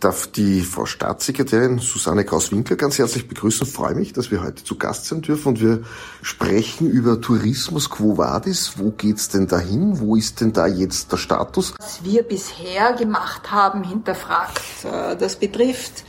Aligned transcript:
darf 0.00 0.26
die 0.26 0.62
Frau 0.62 0.86
Staatssekretärin 0.86 1.78
Susanne 1.78 2.24
Kraus-Winkler 2.24 2.76
ganz 2.76 2.98
herzlich 2.98 3.28
begrüßen. 3.28 3.66
Ich 3.66 3.72
freue 3.72 3.94
mich, 3.94 4.12
dass 4.12 4.30
wir 4.30 4.42
heute 4.42 4.64
zu 4.64 4.76
Gast 4.76 5.06
sein 5.06 5.22
dürfen 5.22 5.48
und 5.48 5.60
wir 5.60 5.84
sprechen 6.22 6.90
über 6.90 7.20
Tourismus 7.20 7.90
Quo 7.90 8.16
Vadis. 8.16 8.78
Wo 8.78 8.90
geht's 8.90 9.28
denn 9.28 9.46
dahin? 9.46 10.00
Wo 10.00 10.16
ist 10.16 10.40
denn 10.40 10.52
da 10.52 10.66
jetzt 10.66 11.12
der 11.12 11.18
Status? 11.18 11.74
Was 11.78 12.02
wir 12.02 12.22
bisher 12.22 12.94
gemacht 12.94 13.50
haben, 13.50 13.84
hinterfragt. 13.84 14.60
Äh, 14.84 15.16
das 15.16 15.36
betrifft 15.36 16.04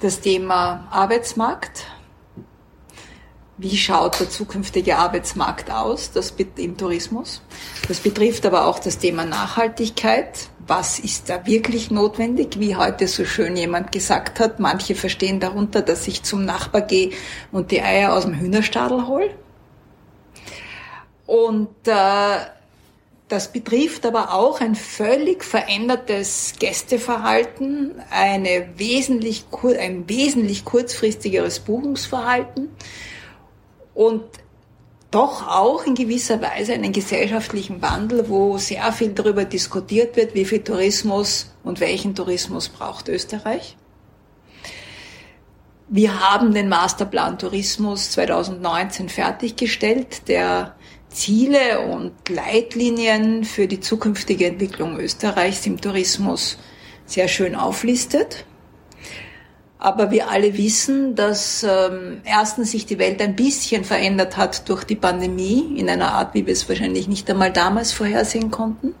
das 0.00 0.20
Thema 0.20 0.88
Arbeitsmarkt. 0.90 1.86
Wie 3.58 3.76
schaut 3.76 4.18
der 4.18 4.28
zukünftige 4.28 4.96
Arbeitsmarkt 4.96 5.70
aus 5.70 6.10
das 6.10 6.34
im 6.56 6.76
Tourismus? 6.76 7.42
Das 7.86 8.00
betrifft 8.00 8.44
aber 8.44 8.66
auch 8.66 8.80
das 8.80 8.98
Thema 8.98 9.24
Nachhaltigkeit. 9.24 10.48
Was 10.66 10.98
ist 10.98 11.28
da 11.28 11.44
wirklich 11.46 11.90
notwendig? 11.90 12.60
Wie 12.60 12.76
heute 12.76 13.08
so 13.08 13.24
schön 13.24 13.56
jemand 13.56 13.90
gesagt 13.90 14.38
hat, 14.38 14.60
manche 14.60 14.94
verstehen 14.94 15.40
darunter, 15.40 15.82
dass 15.82 16.06
ich 16.06 16.22
zum 16.22 16.44
Nachbar 16.44 16.82
gehe 16.82 17.10
und 17.50 17.70
die 17.70 17.82
Eier 17.82 18.14
aus 18.14 18.24
dem 18.24 18.34
Hühnerstadel 18.34 19.06
hole. 19.08 19.30
Und 21.26 21.70
äh, 21.86 22.36
das 23.32 23.50
betrifft 23.50 24.04
aber 24.04 24.34
auch 24.34 24.60
ein 24.60 24.74
völlig 24.74 25.42
verändertes 25.42 26.54
Gästeverhalten, 26.58 27.94
eine 28.10 28.68
wesentlich, 28.76 29.46
ein 29.78 30.06
wesentlich 30.08 30.66
kurzfristigeres 30.66 31.60
Buchungsverhalten 31.60 32.68
und 33.94 34.24
doch 35.12 35.46
auch 35.46 35.84
in 35.84 35.94
gewisser 35.94 36.40
Weise 36.42 36.72
einen 36.72 36.92
gesellschaftlichen 36.92 37.80
Wandel, 37.82 38.28
wo 38.28 38.58
sehr 38.58 38.90
viel 38.92 39.10
darüber 39.10 39.44
diskutiert 39.44 40.16
wird, 40.16 40.34
wie 40.34 40.44
viel 40.44 40.64
Tourismus 40.64 41.52
und 41.62 41.80
welchen 41.80 42.14
Tourismus 42.14 42.68
braucht 42.68 43.08
Österreich. 43.08 43.76
Wir 45.88 46.20
haben 46.20 46.54
den 46.54 46.70
Masterplan 46.70 47.38
Tourismus 47.38 48.10
2019 48.12 49.10
fertiggestellt, 49.10 50.26
der 50.28 50.74
Ziele 51.10 51.80
und 51.80 52.12
Leitlinien 52.30 53.44
für 53.44 53.66
die 53.66 53.80
zukünftige 53.80 54.46
Entwicklung 54.46 54.98
Österreichs 54.98 55.66
im 55.66 55.78
Tourismus 55.78 56.58
sehr 57.04 57.28
schön 57.28 57.54
auflistet. 57.54 58.46
Aber 59.84 60.12
wir 60.12 60.30
alle 60.30 60.56
wissen, 60.56 61.16
dass 61.16 61.66
ähm, 61.68 62.20
erstens 62.24 62.70
sich 62.70 62.86
die 62.86 63.00
Welt 63.00 63.20
ein 63.20 63.34
bisschen 63.34 63.82
verändert 63.82 64.36
hat 64.36 64.68
durch 64.68 64.84
die 64.84 64.94
Pandemie 64.94 65.74
in 65.76 65.90
einer 65.90 66.12
Art, 66.12 66.34
wie 66.34 66.46
wir 66.46 66.52
es 66.52 66.68
wahrscheinlich 66.68 67.08
nicht 67.08 67.28
einmal 67.28 67.52
damals 67.52 67.90
vorhersehen 67.90 68.52
konnten. 68.52 68.94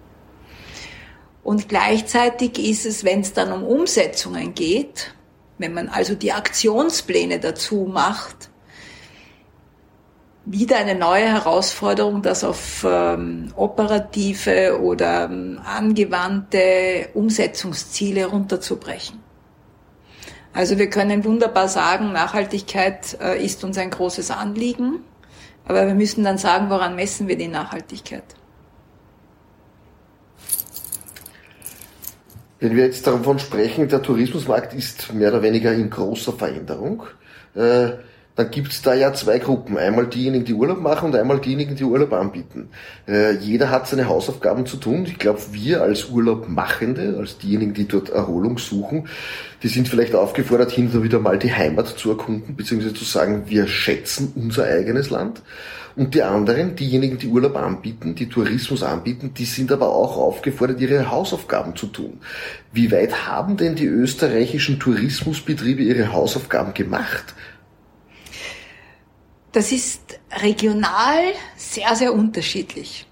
Und 1.44 1.68
gleichzeitig 1.68 2.58
ist 2.58 2.84
es, 2.84 3.04
wenn 3.04 3.20
es 3.20 3.32
dann 3.32 3.52
um 3.52 3.62
Umsetzungen 3.62 4.56
geht, 4.56 5.14
wenn 5.58 5.72
man 5.72 5.88
also 5.88 6.16
die 6.16 6.32
Aktionspläne 6.32 7.38
dazu 7.38 7.88
macht, 7.88 8.50
wieder 10.44 10.78
eine 10.78 10.96
neue 10.96 11.26
Herausforderung, 11.26 12.22
das 12.22 12.42
auf 12.42 12.84
ähm, 12.84 13.52
operative 13.54 14.80
oder 14.82 15.26
ähm, 15.26 15.60
angewandte 15.64 17.10
Umsetzungsziele 17.14 18.26
runterzubrechen. 18.26 19.31
Also 20.54 20.78
wir 20.78 20.90
können 20.90 21.24
wunderbar 21.24 21.68
sagen, 21.68 22.12
Nachhaltigkeit 22.12 23.18
äh, 23.20 23.42
ist 23.42 23.64
uns 23.64 23.78
ein 23.78 23.90
großes 23.90 24.30
Anliegen, 24.30 25.00
aber 25.64 25.86
wir 25.86 25.94
müssen 25.94 26.24
dann 26.24 26.36
sagen, 26.36 26.68
woran 26.68 26.94
messen 26.94 27.26
wir 27.26 27.36
die 27.36 27.48
Nachhaltigkeit? 27.48 28.24
Wenn 32.60 32.76
wir 32.76 32.84
jetzt 32.84 33.06
davon 33.06 33.38
sprechen, 33.38 33.88
der 33.88 34.02
Tourismusmarkt 34.02 34.74
ist 34.74 35.12
mehr 35.14 35.30
oder 35.30 35.42
weniger 35.42 35.72
in 35.72 35.90
großer 35.90 36.34
Veränderung. 36.34 37.02
Äh, 37.56 37.94
dann 38.34 38.50
gibt's 38.50 38.80
da 38.80 38.94
ja 38.94 39.12
zwei 39.12 39.38
Gruppen. 39.38 39.76
Einmal 39.76 40.06
diejenigen, 40.06 40.44
die 40.44 40.54
Urlaub 40.54 40.80
machen 40.80 41.10
und 41.10 41.16
einmal 41.16 41.38
diejenigen, 41.38 41.76
die 41.76 41.84
Urlaub 41.84 42.12
anbieten. 42.14 42.70
Äh, 43.06 43.36
jeder 43.36 43.70
hat 43.70 43.86
seine 43.86 44.08
Hausaufgaben 44.08 44.64
zu 44.64 44.78
tun. 44.78 45.04
Ich 45.06 45.18
glaube, 45.18 45.40
wir 45.50 45.82
als 45.82 46.08
Urlaubmachende, 46.08 47.16
als 47.18 47.36
diejenigen, 47.38 47.74
die 47.74 47.86
dort 47.86 48.08
Erholung 48.08 48.56
suchen, 48.56 49.08
die 49.62 49.68
sind 49.68 49.88
vielleicht 49.88 50.14
aufgefordert, 50.14 50.70
hin 50.72 50.90
und 50.92 51.02
wieder 51.02 51.18
mal 51.18 51.38
die 51.38 51.52
Heimat 51.52 51.88
zu 51.88 52.10
erkunden, 52.10 52.56
beziehungsweise 52.56 52.94
zu 52.94 53.04
sagen, 53.04 53.44
wir 53.46 53.66
schätzen 53.66 54.32
unser 54.34 54.64
eigenes 54.64 55.10
Land. 55.10 55.42
Und 55.94 56.14
die 56.14 56.22
anderen, 56.22 56.74
diejenigen, 56.74 57.18
die 57.18 57.28
Urlaub 57.28 57.54
anbieten, 57.56 58.14
die 58.14 58.30
Tourismus 58.30 58.82
anbieten, 58.82 59.34
die 59.36 59.44
sind 59.44 59.70
aber 59.70 59.90
auch 59.90 60.16
aufgefordert, 60.16 60.80
ihre 60.80 61.10
Hausaufgaben 61.10 61.76
zu 61.76 61.86
tun. 61.86 62.18
Wie 62.72 62.90
weit 62.90 63.28
haben 63.28 63.58
denn 63.58 63.74
die 63.74 63.84
österreichischen 63.84 64.80
Tourismusbetriebe 64.80 65.82
ihre 65.82 66.12
Hausaufgaben 66.12 66.72
gemacht? 66.72 67.34
Das 69.52 69.70
ist 69.70 70.18
regional 70.40 71.20
sehr, 71.56 71.94
sehr 71.94 72.14
unterschiedlich. 72.14 73.06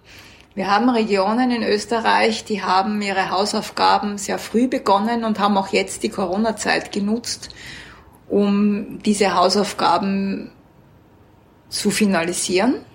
Wir 0.54 0.70
haben 0.70 0.88
Regionen 0.88 1.50
in 1.50 1.62
Österreich, 1.62 2.44
die 2.44 2.62
haben 2.62 3.00
ihre 3.02 3.30
Hausaufgaben 3.30 4.16
sehr 4.16 4.38
früh 4.38 4.66
begonnen 4.66 5.24
und 5.24 5.38
haben 5.38 5.58
auch 5.58 5.68
jetzt 5.68 6.02
die 6.02 6.08
Corona-Zeit 6.08 6.92
genutzt, 6.92 7.50
um 8.28 9.00
diese 9.04 9.34
Hausaufgaben 9.34 10.50
zu 11.68 11.90
finalisieren. 11.90 12.86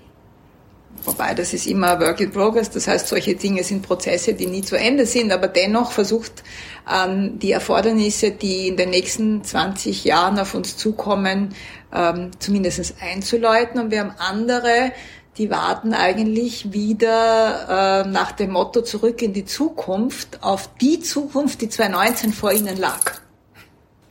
Wobei 1.04 1.36
das 1.36 1.54
ist 1.54 1.68
immer 1.68 2.00
Work 2.00 2.22
in 2.22 2.32
Progress, 2.32 2.72
das 2.72 2.88
heißt, 2.88 3.08
solche 3.08 3.36
Dinge 3.36 3.64
sind 3.64 3.84
Prozesse, 3.84 4.34
die 4.34 4.48
nie 4.48 4.64
zu 4.64 4.76
Ende 4.76 5.06
sind, 5.06 5.32
aber 5.32 5.48
dennoch 5.48 5.92
versucht 5.92 6.44
ähm, 6.92 7.38
die 7.38 7.52
Erfordernisse, 7.52 8.32
die 8.32 8.70
in 8.70 8.78
den 8.78 8.90
nächsten 8.90 9.44
20 9.44 10.04
Jahren 10.04 10.40
auf 10.40 10.56
uns 10.56 10.78
zukommen, 10.78 11.54
ähm, 11.96 12.32
zumindest 12.40 12.96
einzuläuten. 13.02 13.80
Und 13.80 13.92
wir 13.92 14.02
haben 14.02 14.14
andere, 14.18 14.92
die 15.38 15.50
warten 15.50 15.94
eigentlich 15.94 16.72
wieder 16.72 18.04
äh, 18.06 18.10
nach 18.10 18.32
dem 18.32 18.52
Motto 18.52 18.82
zurück 18.82 19.22
in 19.22 19.34
die 19.34 19.46
Zukunft, 19.46 20.44
auf 20.44 20.70
die 20.82 21.00
Zukunft, 21.00 21.62
die 21.62 21.70
2019 21.70 22.34
vor 22.34 22.52
ihnen 22.52 22.78
lag. 22.78 23.20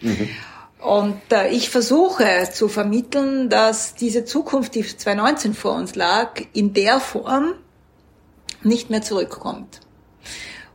Mhm. 0.01 0.29
Und 0.81 1.21
äh, 1.33 1.49
ich 1.49 1.71
versuche 1.71 2.49
zu 2.53 2.69
vermitteln, 2.69 3.49
dass 3.49 3.95
diese 3.95 4.25
Zukunft, 4.25 4.75
die 4.75 4.83
2019 4.83 5.55
vor 5.55 5.75
uns 5.75 5.95
lag, 5.95 6.43
in 6.53 6.75
der 6.75 7.01
Form 7.01 7.55
nicht 8.63 8.91
mehr 8.91 9.01
zurückkommt. 9.01 9.81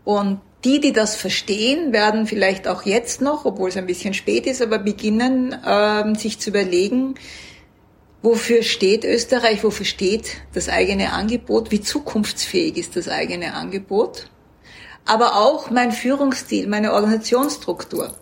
Und 0.03 0.41
die, 0.65 0.79
die 0.79 0.91
das 0.91 1.15
verstehen, 1.15 1.93
werden 1.93 2.27
vielleicht 2.27 2.67
auch 2.67 2.83
jetzt 2.83 3.21
noch, 3.21 3.45
obwohl 3.45 3.69
es 3.69 3.77
ein 3.77 3.85
bisschen 3.85 4.13
spät 4.13 4.45
ist, 4.45 4.61
aber 4.61 4.77
beginnen, 4.79 5.55
ähm, 5.65 6.15
sich 6.15 6.39
zu 6.39 6.49
überlegen, 6.49 7.15
wofür 8.21 8.63
steht 8.63 9.05
Österreich, 9.05 9.63
wofür 9.63 9.85
steht 9.85 10.41
das 10.53 10.67
eigene 10.67 11.13
Angebot, 11.13 11.71
wie 11.71 11.81
zukunftsfähig 11.81 12.77
ist 12.77 12.97
das 12.97 13.07
eigene 13.07 13.53
Angebot, 13.53 14.27
aber 15.05 15.37
auch 15.37 15.69
mein 15.69 15.91
Führungsstil, 15.91 16.67
meine 16.67 16.93
Organisationsstruktur. 16.93 18.13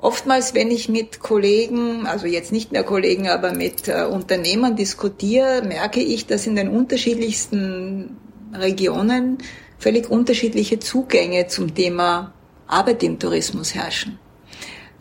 Oftmals, 0.00 0.54
wenn 0.54 0.70
ich 0.70 0.88
mit 0.88 1.20
Kollegen, 1.20 2.06
also 2.06 2.26
jetzt 2.26 2.52
nicht 2.52 2.72
mehr 2.72 2.84
Kollegen, 2.84 3.28
aber 3.28 3.52
mit 3.52 3.88
äh, 3.88 4.04
Unternehmern 4.04 4.76
diskutiere, 4.76 5.62
merke 5.62 6.00
ich, 6.00 6.26
dass 6.26 6.46
in 6.46 6.54
den 6.54 6.68
unterschiedlichsten 6.68 8.16
Regionen 8.54 9.38
völlig 9.78 10.10
unterschiedliche 10.10 10.78
Zugänge 10.78 11.46
zum 11.46 11.74
Thema 11.74 12.32
Arbeit 12.66 13.02
im 13.02 13.18
Tourismus 13.18 13.74
herrschen. 13.74 14.18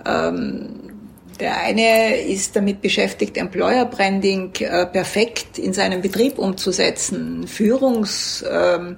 Ähm, 0.05 0.87
der 1.39 1.57
eine 1.59 2.17
ist 2.17 2.55
damit 2.55 2.81
beschäftigt, 2.81 3.37
Employer 3.37 3.85
Branding 3.85 4.53
äh, 4.59 4.87
perfekt 4.87 5.59
in 5.59 5.73
seinem 5.73 6.01
Betrieb 6.01 6.39
umzusetzen, 6.39 7.47
Führungskultur 7.47 8.97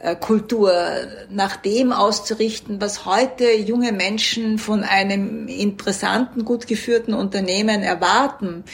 äh, 0.00 1.06
nach 1.30 1.56
dem 1.56 1.92
auszurichten, 1.92 2.80
was 2.80 3.04
heute 3.06 3.52
junge 3.52 3.92
Menschen 3.92 4.58
von 4.58 4.82
einem 4.82 5.46
interessanten, 5.46 6.44
gut 6.44 6.66
geführten 6.66 7.14
Unternehmen 7.14 7.82
erwarten. 7.82 8.64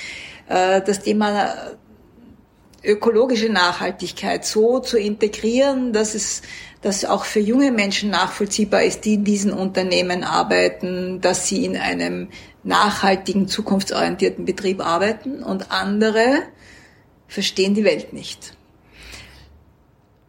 Äh, 0.49 0.81
das 0.81 1.01
Thema 1.01 1.55
ökologische 2.85 3.49
Nachhaltigkeit 3.49 4.45
so 4.45 4.79
zu 4.79 4.99
integrieren, 4.99 5.93
dass 5.93 6.15
es 6.15 6.43
dass 6.85 7.07
auch 7.07 7.25
für 7.25 7.41
junge 7.41 7.73
Menschen 7.73 8.11
nachvollziehbar 8.11 8.83
ist, 8.83 9.07
die 9.07 9.15
in 9.15 9.25
diesen 9.25 9.55
Unternehmen 9.55 10.23
arbeiten, 10.23 11.19
dass 11.23 11.49
sie 11.49 11.65
in 11.65 11.79
einem 11.79 12.29
nachhaltigen, 12.63 13.49
zukunftsorientierten 13.49 14.45
Betrieb 14.45 14.85
arbeiten 14.85 15.43
und 15.43 15.71
andere 15.71 16.43
verstehen 17.27 17.75
die 17.75 17.85
Welt 17.85 18.13
nicht. 18.13 18.55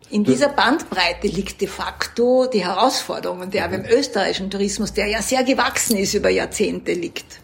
In 0.09 0.23
dieser 0.23 0.47
Bandbreite 0.47 1.27
liegt 1.27 1.59
de 1.59 1.67
facto 1.67 2.45
die 2.45 2.63
Herausforderung, 2.63 3.49
der 3.51 3.67
beim 3.67 3.83
österreichischen 3.83 4.49
Tourismus, 4.49 4.93
der 4.93 5.07
ja 5.07 5.21
sehr 5.21 5.43
gewachsen 5.43 5.97
ist 5.97 6.13
über 6.13 6.29
Jahrzehnte, 6.29 6.93
liegt. 6.93 7.41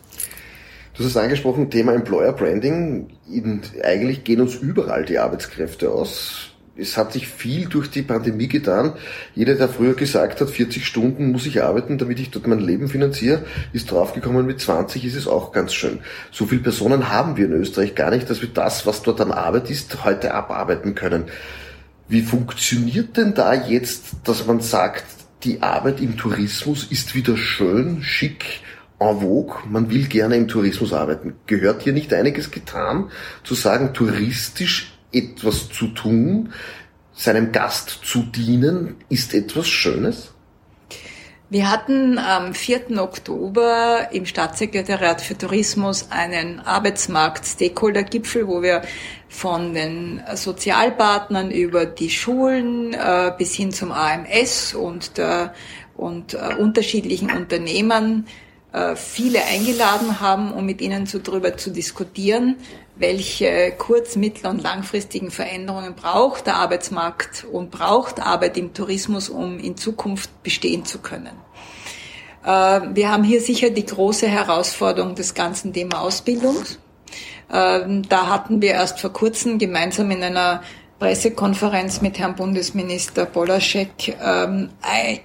Du 1.01 1.07
hast 1.07 1.17
angesprochen, 1.17 1.71
Thema 1.71 1.95
Employer 1.95 2.31
Branding. 2.31 3.07
eigentlich 3.83 4.23
gehen 4.23 4.39
uns 4.39 4.53
überall 4.53 5.03
die 5.03 5.17
Arbeitskräfte 5.17 5.89
aus. 5.89 6.51
es 6.77 6.95
hat 6.95 7.13
sich 7.13 7.27
viel 7.27 7.67
durch 7.67 7.89
die 7.89 8.03
Pandemie 8.03 8.47
getan. 8.47 8.93
Jeder, 9.33 9.55
der 9.55 9.67
früher 9.67 9.95
gesagt 9.95 10.41
hat, 10.41 10.51
40 10.51 10.85
Stunden 10.85 11.31
muss 11.31 11.47
ich 11.47 11.63
arbeiten, 11.63 11.97
damit 11.97 12.19
ich 12.19 12.29
dort 12.29 12.45
mein 12.45 12.59
Leben 12.59 12.87
finanziere, 12.87 13.45
ist 13.73 13.89
draufgekommen, 13.89 14.45
mit 14.45 14.61
20 14.61 15.03
ist 15.03 15.15
es 15.15 15.27
auch 15.27 15.51
ganz 15.51 15.73
schön. 15.73 16.01
So 16.29 16.45
viele 16.45 16.61
Personen 16.61 17.09
haben 17.09 17.35
wir 17.35 17.45
in 17.45 17.53
Österreich 17.53 17.95
gar 17.95 18.11
nicht, 18.11 18.29
dass 18.29 18.43
wir 18.43 18.49
das, 18.49 18.85
was 18.85 19.01
dort 19.01 19.21
an 19.21 19.31
Arbeit 19.31 19.71
ist, 19.71 20.05
heute 20.05 20.35
abarbeiten 20.35 20.93
können. 20.93 21.23
Wie 22.09 22.21
funktioniert 22.21 23.17
denn 23.17 23.33
da 23.33 23.55
jetzt, 23.55 24.17
dass 24.23 24.45
man 24.45 24.61
sagt, 24.61 25.05
die 25.45 25.63
Arbeit 25.63 25.99
im 25.99 26.15
Tourismus 26.15 26.85
ist 26.91 27.15
wieder 27.15 27.35
schön, 27.37 28.03
schick, 28.03 28.61
en 29.01 29.19
vogue, 29.19 29.55
man 29.67 29.89
will 29.89 30.07
gerne 30.07 30.35
im 30.35 30.47
Tourismus 30.47 30.93
arbeiten. 30.93 31.33
Gehört 31.47 31.81
hier 31.81 31.93
nicht 31.93 32.13
einiges 32.13 32.51
getan, 32.51 33.09
zu 33.43 33.55
sagen, 33.55 33.93
touristisch 33.93 34.93
etwas 35.11 35.69
zu 35.69 35.87
tun, 35.87 36.53
seinem 37.13 37.51
Gast 37.51 38.01
zu 38.03 38.19
dienen, 38.23 38.95
ist 39.09 39.33
etwas 39.33 39.67
Schönes? 39.67 40.33
Wir 41.49 41.69
hatten 41.69 42.17
am 42.17 42.53
4. 42.53 43.01
Oktober 43.01 44.07
im 44.11 44.25
Staatssekretariat 44.25 45.19
für 45.19 45.37
Tourismus 45.37 46.07
einen 46.09 46.61
Arbeitsmarkt-Stakeholder-Gipfel, 46.61 48.47
wo 48.47 48.61
wir 48.61 48.83
von 49.27 49.73
den 49.73 50.21
Sozialpartnern 50.33 51.51
über 51.51 51.85
die 51.85 52.09
Schulen 52.09 52.93
äh, 52.93 53.33
bis 53.37 53.53
hin 53.53 53.71
zum 53.71 53.91
AMS 53.91 54.75
und, 54.75 55.17
der, 55.17 55.53
und 55.97 56.35
äh, 56.35 56.55
unterschiedlichen 56.57 57.31
Unternehmen 57.31 58.27
äh, 58.27 58.50
viele 58.95 59.43
eingeladen 59.43 60.21
haben, 60.21 60.53
um 60.53 60.65
mit 60.65 60.79
ihnen 60.79 61.05
zu, 61.05 61.19
darüber 61.19 61.57
zu 61.57 61.71
diskutieren, 61.71 62.55
welche 62.95 63.73
kurz-, 63.77 64.15
mittel- 64.15 64.47
und 64.47 64.63
langfristigen 64.63 65.31
Veränderungen 65.31 65.95
braucht 65.95 66.47
der 66.47 66.55
Arbeitsmarkt 66.55 67.45
und 67.51 67.71
braucht 67.71 68.21
Arbeit 68.21 68.57
im 68.57 68.73
Tourismus, 68.73 69.29
um 69.29 69.59
in 69.59 69.75
Zukunft 69.75 70.43
bestehen 70.43 70.85
zu 70.85 70.99
können. 70.99 71.35
Äh, 72.45 72.81
wir 72.93 73.11
haben 73.11 73.23
hier 73.23 73.41
sicher 73.41 73.69
die 73.69 73.85
große 73.85 74.27
Herausforderung 74.27 75.15
des 75.15 75.33
ganzen 75.33 75.73
Thema 75.73 76.01
Ausbildung. 76.01 76.57
Ähm, 77.51 78.07
da 78.07 78.27
hatten 78.27 78.61
wir 78.61 78.71
erst 78.71 78.99
vor 78.99 79.11
kurzem 79.11 79.57
gemeinsam 79.57 80.09
in 80.11 80.23
einer 80.23 80.63
Pressekonferenz 81.01 82.01
mit 82.01 82.19
Herrn 82.19 82.35
Bundesminister 82.35 83.25
Bolaschek 83.25 84.15
ähm, 84.23 84.69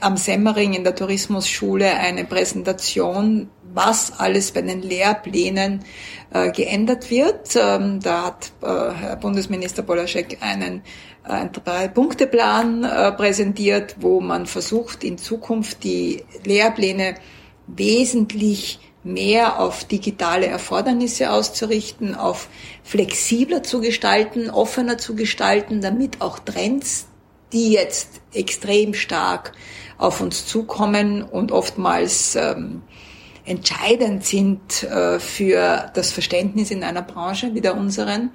am 0.00 0.16
Semmering 0.16 0.72
in 0.72 0.84
der 0.84 0.94
Tourismusschule 0.94 1.92
eine 1.98 2.24
Präsentation, 2.24 3.50
was 3.74 4.18
alles 4.18 4.52
bei 4.52 4.62
den 4.62 4.80
Lehrplänen 4.80 5.84
äh, 6.32 6.50
geändert 6.50 7.10
wird. 7.10 7.56
Ähm, 7.56 8.00
da 8.00 8.24
hat 8.24 8.52
äh, 8.62 8.94
Herr 8.94 9.16
Bundesminister 9.16 9.82
Bolaschek 9.82 10.38
einen 10.40 10.80
ein 11.24 11.52
Drei-Punkte-Plan 11.52 12.84
äh, 12.84 13.12
präsentiert, 13.12 13.96
wo 14.00 14.22
man 14.22 14.46
versucht, 14.46 15.04
in 15.04 15.18
Zukunft 15.18 15.84
die 15.84 16.24
Lehrpläne 16.44 17.16
wesentlich 17.66 18.78
mehr 19.04 19.60
auf 19.60 19.84
digitale 19.84 20.46
Erfordernisse 20.46 21.30
auszurichten, 21.30 22.14
auf 22.14 22.48
flexibler 22.82 23.62
zu 23.62 23.80
gestalten, 23.80 24.50
offener 24.50 24.98
zu 24.98 25.14
gestalten, 25.14 25.80
damit 25.80 26.20
auch 26.20 26.38
Trends, 26.40 27.06
die 27.52 27.70
jetzt 27.70 28.20
extrem 28.34 28.94
stark 28.94 29.52
auf 29.96 30.20
uns 30.20 30.46
zukommen 30.46 31.22
und 31.22 31.52
oftmals 31.52 32.34
ähm, 32.34 32.82
entscheidend 33.44 34.24
sind 34.26 34.82
äh, 34.82 35.20
für 35.20 35.90
das 35.94 36.10
Verständnis 36.10 36.70
in 36.72 36.82
einer 36.82 37.02
Branche 37.02 37.54
wie 37.54 37.60
der 37.60 37.76
unseren, 37.76 38.30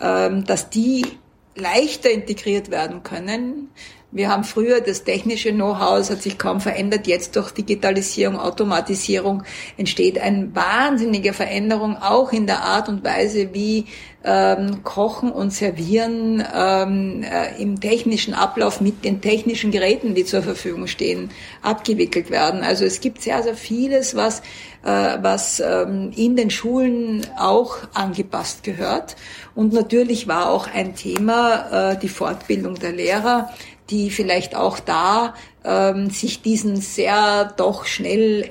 ähm, 0.00 0.44
dass 0.44 0.68
die 0.68 1.06
leichter 1.54 2.10
integriert 2.10 2.70
werden 2.70 3.02
können, 3.02 3.70
wir 4.10 4.30
haben 4.30 4.44
früher 4.44 4.80
das 4.80 5.04
technische 5.04 5.52
Know-how, 5.52 5.98
es 5.98 6.10
hat 6.10 6.22
sich 6.22 6.38
kaum 6.38 6.62
verändert. 6.62 7.06
Jetzt 7.06 7.36
durch 7.36 7.50
Digitalisierung, 7.50 8.38
Automatisierung 8.38 9.42
entsteht 9.76 10.18
eine 10.18 10.54
wahnsinnige 10.54 11.34
Veränderung 11.34 11.96
auch 11.96 12.32
in 12.32 12.46
der 12.46 12.62
Art 12.62 12.88
und 12.88 13.04
Weise, 13.04 13.52
wie 13.52 13.84
ähm, 14.24 14.82
Kochen 14.82 15.30
und 15.30 15.52
Servieren 15.52 16.42
ähm, 16.54 17.22
äh, 17.22 17.60
im 17.60 17.80
technischen 17.80 18.32
Ablauf 18.32 18.80
mit 18.80 19.04
den 19.04 19.20
technischen 19.20 19.70
Geräten, 19.70 20.14
die 20.14 20.24
zur 20.24 20.42
Verfügung 20.42 20.86
stehen, 20.86 21.30
abgewickelt 21.60 22.30
werden. 22.30 22.62
Also 22.62 22.86
es 22.86 23.00
gibt 23.00 23.20
sehr, 23.20 23.42
sehr 23.42 23.54
vieles, 23.54 24.16
was, 24.16 24.40
äh, 24.84 25.18
was 25.20 25.60
ähm, 25.60 26.12
in 26.16 26.34
den 26.34 26.48
Schulen 26.50 27.26
auch 27.36 27.76
angepasst 27.92 28.64
gehört. 28.64 29.16
Und 29.54 29.74
natürlich 29.74 30.26
war 30.28 30.48
auch 30.50 30.66
ein 30.66 30.94
Thema 30.94 31.92
äh, 31.92 31.98
die 31.98 32.08
Fortbildung 32.08 32.76
der 32.76 32.92
Lehrer 32.92 33.50
die 33.90 34.10
vielleicht 34.10 34.54
auch 34.54 34.78
da 34.78 35.34
ähm, 35.64 36.10
sich 36.10 36.42
diesen 36.42 36.76
sehr 36.76 37.52
doch 37.56 37.84
schnell 37.84 38.50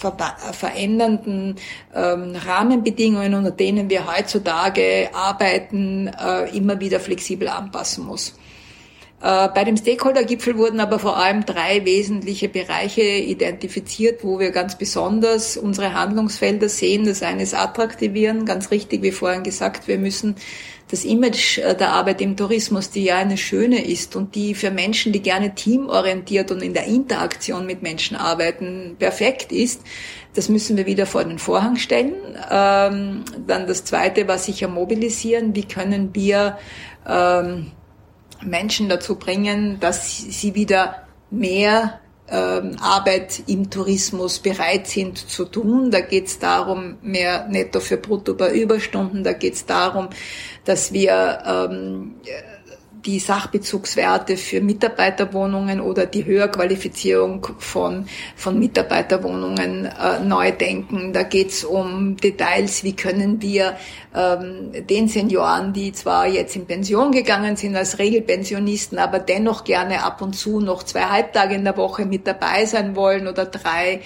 ver 0.00 0.16
verändernden 0.52 1.56
ähm, 1.94 2.34
Rahmenbedingungen, 2.34 3.34
unter 3.34 3.50
denen 3.50 3.90
wir 3.90 4.06
heutzutage 4.06 5.10
arbeiten, 5.12 6.08
äh, 6.08 6.56
immer 6.56 6.80
wieder 6.80 7.00
flexibel 7.00 7.48
anpassen 7.48 8.06
muss. 8.06 8.34
Äh, 9.22 9.48
bei 9.48 9.64
dem 9.64 9.76
Stakeholder-Gipfel 9.76 10.56
wurden 10.56 10.80
aber 10.80 10.98
vor 10.98 11.18
allem 11.18 11.44
drei 11.44 11.84
wesentliche 11.84 12.48
Bereiche 12.48 13.02
identifiziert, 13.02 14.24
wo 14.24 14.38
wir 14.38 14.50
ganz 14.50 14.78
besonders 14.78 15.58
unsere 15.58 15.92
Handlungsfelder 15.92 16.68
sehen. 16.68 17.04
Das 17.04 17.22
eine 17.22 17.42
ist 17.42 17.54
Attraktivieren, 17.54 18.46
ganz 18.46 18.70
richtig, 18.70 19.02
wie 19.02 19.12
vorhin 19.12 19.42
gesagt, 19.42 19.88
wir 19.88 19.98
müssen 19.98 20.36
das 20.90 21.04
Image 21.04 21.58
äh, 21.58 21.76
der 21.76 21.92
Arbeit 21.92 22.22
im 22.22 22.34
Tourismus, 22.34 22.90
die 22.90 23.04
ja 23.04 23.18
eine 23.18 23.36
schöne 23.36 23.84
ist 23.84 24.16
und 24.16 24.34
die 24.34 24.54
für 24.54 24.70
Menschen, 24.70 25.12
die 25.12 25.20
gerne 25.20 25.54
teamorientiert 25.54 26.50
und 26.50 26.62
in 26.62 26.72
der 26.72 26.86
Interaktion 26.86 27.66
mit 27.66 27.82
Menschen 27.82 28.16
arbeiten, 28.16 28.96
perfekt 28.98 29.52
ist, 29.52 29.82
das 30.34 30.48
müssen 30.48 30.78
wir 30.78 30.86
wieder 30.86 31.04
vor 31.06 31.24
den 31.24 31.38
Vorhang 31.38 31.76
stellen. 31.76 32.14
Ähm, 32.50 33.24
dann 33.46 33.66
das 33.66 33.84
Zweite 33.84 34.26
war 34.28 34.38
sicher 34.38 34.68
mobilisieren. 34.68 35.54
Wie 35.54 35.64
können 35.64 36.14
wir 36.14 36.56
ähm, 37.06 37.72
Menschen 38.42 38.88
dazu 38.88 39.16
bringen, 39.16 39.78
dass 39.80 40.18
sie 40.18 40.54
wieder 40.54 41.06
mehr 41.30 42.00
ähm, 42.30 42.76
Arbeit 42.80 43.42
im 43.46 43.70
Tourismus 43.70 44.38
bereit 44.38 44.86
sind 44.86 45.18
zu 45.18 45.44
tun. 45.44 45.90
Da 45.90 46.00
geht 46.00 46.26
es 46.26 46.38
darum, 46.38 46.98
mehr 47.02 47.46
Netto 47.48 47.80
für 47.80 47.96
Brutto 47.96 48.34
bei 48.34 48.52
Überstunden. 48.52 49.24
Da 49.24 49.32
geht 49.32 49.54
es 49.54 49.66
darum, 49.66 50.08
dass 50.64 50.92
wir 50.92 51.42
ähm, 51.44 52.14
die 53.04 53.18
Sachbezugswerte 53.18 54.36
für 54.36 54.60
Mitarbeiterwohnungen 54.60 55.80
oder 55.80 56.06
die 56.06 56.24
Höherqualifizierung 56.24 57.46
von, 57.58 58.06
von 58.36 58.58
Mitarbeiterwohnungen 58.58 59.86
äh, 59.86 60.20
neu 60.20 60.52
denken. 60.52 61.12
Da 61.12 61.22
geht 61.22 61.50
es 61.50 61.64
um 61.64 62.16
Details, 62.16 62.84
wie 62.84 62.94
können 62.94 63.40
wir 63.40 63.76
ähm, 64.14 64.72
den 64.88 65.08
Senioren, 65.08 65.72
die 65.72 65.92
zwar 65.92 66.26
jetzt 66.26 66.56
in 66.56 66.66
Pension 66.66 67.12
gegangen 67.12 67.56
sind 67.56 67.76
als 67.76 67.98
Regelpensionisten, 67.98 68.98
aber 68.98 69.18
dennoch 69.18 69.64
gerne 69.64 70.02
ab 70.02 70.20
und 70.20 70.34
zu 70.34 70.60
noch 70.60 70.82
zwei 70.82 71.02
Halbtage 71.02 71.54
in 71.54 71.64
der 71.64 71.76
Woche 71.76 72.04
mit 72.06 72.26
dabei 72.26 72.66
sein 72.66 72.96
wollen 72.96 73.28
oder 73.28 73.46
drei, 73.46 74.00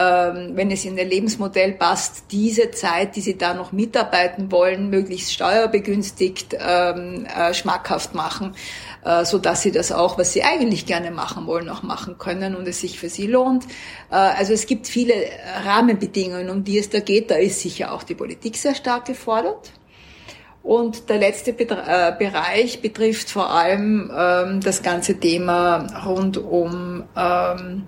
wenn 0.00 0.70
es 0.70 0.84
in 0.84 0.96
ihr 0.96 1.04
Lebensmodell 1.04 1.72
passt, 1.72 2.26
diese 2.30 2.70
Zeit, 2.70 3.16
die 3.16 3.20
sie 3.20 3.36
da 3.36 3.52
noch 3.52 3.72
mitarbeiten 3.72 4.52
wollen, 4.52 4.90
möglichst 4.90 5.32
steuerbegünstigt 5.32 6.54
ähm, 6.58 7.26
äh, 7.26 7.52
schmackhaft 7.52 8.14
machen, 8.14 8.54
äh, 9.04 9.24
so 9.24 9.38
dass 9.38 9.62
sie 9.62 9.72
das 9.72 9.90
auch, 9.90 10.16
was 10.16 10.32
sie 10.32 10.44
eigentlich 10.44 10.86
gerne 10.86 11.10
machen 11.10 11.46
wollen, 11.46 11.68
auch 11.68 11.82
machen 11.82 12.16
können 12.16 12.54
und 12.54 12.68
es 12.68 12.80
sich 12.80 13.00
für 13.00 13.08
sie 13.08 13.26
lohnt. 13.26 13.64
Äh, 14.10 14.14
also 14.14 14.52
es 14.52 14.66
gibt 14.66 14.86
viele 14.86 15.14
Rahmenbedingungen, 15.64 16.48
um 16.48 16.62
die 16.62 16.78
es 16.78 16.90
da 16.90 17.00
geht. 17.00 17.32
Da 17.32 17.34
ist 17.34 17.60
sicher 17.60 17.92
auch 17.92 18.04
die 18.04 18.14
Politik 18.14 18.56
sehr 18.56 18.76
stark 18.76 19.06
gefordert. 19.06 19.72
Und 20.62 21.08
der 21.08 21.18
letzte 21.18 21.54
Bereich 21.54 22.82
betrifft 22.82 23.30
vor 23.30 23.50
allem 23.50 24.12
ähm, 24.14 24.60
das 24.60 24.82
ganze 24.82 25.18
Thema 25.18 26.04
rund 26.04 26.36
um 26.36 27.04
ähm, 27.16 27.84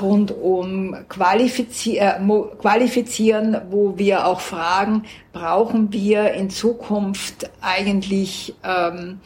rund 0.00 0.30
um 0.30 0.96
Qualifizier 1.08 2.16
äh, 2.18 2.56
Qualifizieren, 2.58 3.60
wo 3.70 3.98
wir 3.98 4.26
auch 4.26 4.40
fragen, 4.40 5.04
brauchen 5.32 5.92
wir 5.92 6.32
in 6.32 6.50
Zukunft 6.50 7.50
eigentlich 7.60 8.54
ähm, 8.64 9.20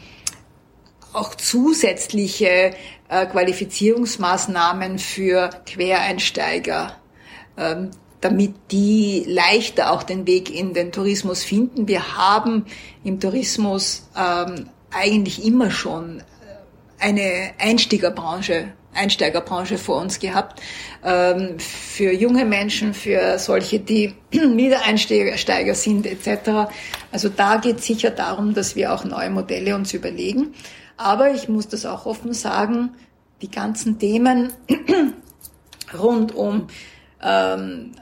auch 1.12 1.34
zusätzliche 1.34 2.72
äh, 3.08 3.26
Qualifizierungsmaßnahmen 3.26 4.98
für 4.98 5.50
Quereinsteiger, 5.66 6.92
ähm, 7.56 7.90
damit 8.20 8.54
die 8.70 9.24
leichter 9.26 9.92
auch 9.92 10.02
den 10.02 10.26
Weg 10.26 10.54
in 10.54 10.74
den 10.74 10.92
Tourismus 10.92 11.44
finden. 11.44 11.88
Wir 11.88 12.16
haben 12.16 12.66
im 13.04 13.20
Tourismus 13.20 14.08
ähm, 14.16 14.68
eigentlich 14.90 15.44
immer 15.44 15.70
schon 15.70 16.22
eine 16.98 17.52
Einstiegerbranche 17.58 18.72
Einsteigerbranche 18.94 19.78
vor 19.78 20.00
uns 20.00 20.18
gehabt. 20.18 20.60
Ähm, 21.04 21.58
für 21.58 22.12
junge 22.12 22.44
Menschen, 22.44 22.94
für 22.94 23.38
solche, 23.38 23.80
die 23.80 24.14
Wiedereinsteiger 24.30 25.74
sind 25.74 26.06
etc. 26.06 26.70
Also 27.12 27.28
da 27.28 27.56
geht 27.56 27.78
es 27.78 27.86
sicher 27.86 28.10
darum, 28.10 28.54
dass 28.54 28.76
wir 28.76 28.92
auch 28.92 29.04
neue 29.04 29.30
Modelle 29.30 29.74
uns 29.74 29.92
überlegen. 29.94 30.54
Aber 30.96 31.30
ich 31.30 31.48
muss 31.48 31.68
das 31.68 31.86
auch 31.86 32.06
offen 32.06 32.32
sagen, 32.32 32.90
die 33.40 33.50
ganzen 33.50 33.98
Themen 33.98 34.52
rund 35.98 36.34
um 36.34 36.66
ähm, 37.22 37.92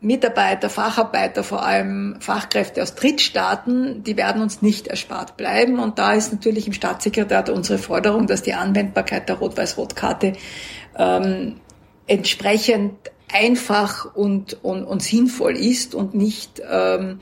Mitarbeiter, 0.00 0.70
Facharbeiter, 0.70 1.42
vor 1.42 1.64
allem 1.64 2.16
Fachkräfte 2.20 2.82
aus 2.82 2.94
Drittstaaten, 2.94 4.04
die 4.04 4.16
werden 4.16 4.42
uns 4.42 4.62
nicht 4.62 4.86
erspart 4.86 5.36
bleiben. 5.36 5.80
Und 5.80 5.98
da 5.98 6.12
ist 6.12 6.32
natürlich 6.32 6.68
im 6.68 6.72
Staatssekretariat 6.72 7.50
unsere 7.50 7.78
Forderung, 7.78 8.28
dass 8.28 8.42
die 8.42 8.54
Anwendbarkeit 8.54 9.28
der 9.28 9.36
Rot-Weiß-Rot-Karte 9.36 10.34
ähm, 10.96 11.56
entsprechend 12.06 12.94
einfach 13.32 14.14
und, 14.14 14.62
und, 14.62 14.84
und 14.84 15.02
sinnvoll 15.02 15.56
ist 15.56 15.94
und 15.94 16.14
nicht 16.14 16.62
ähm, 16.70 17.18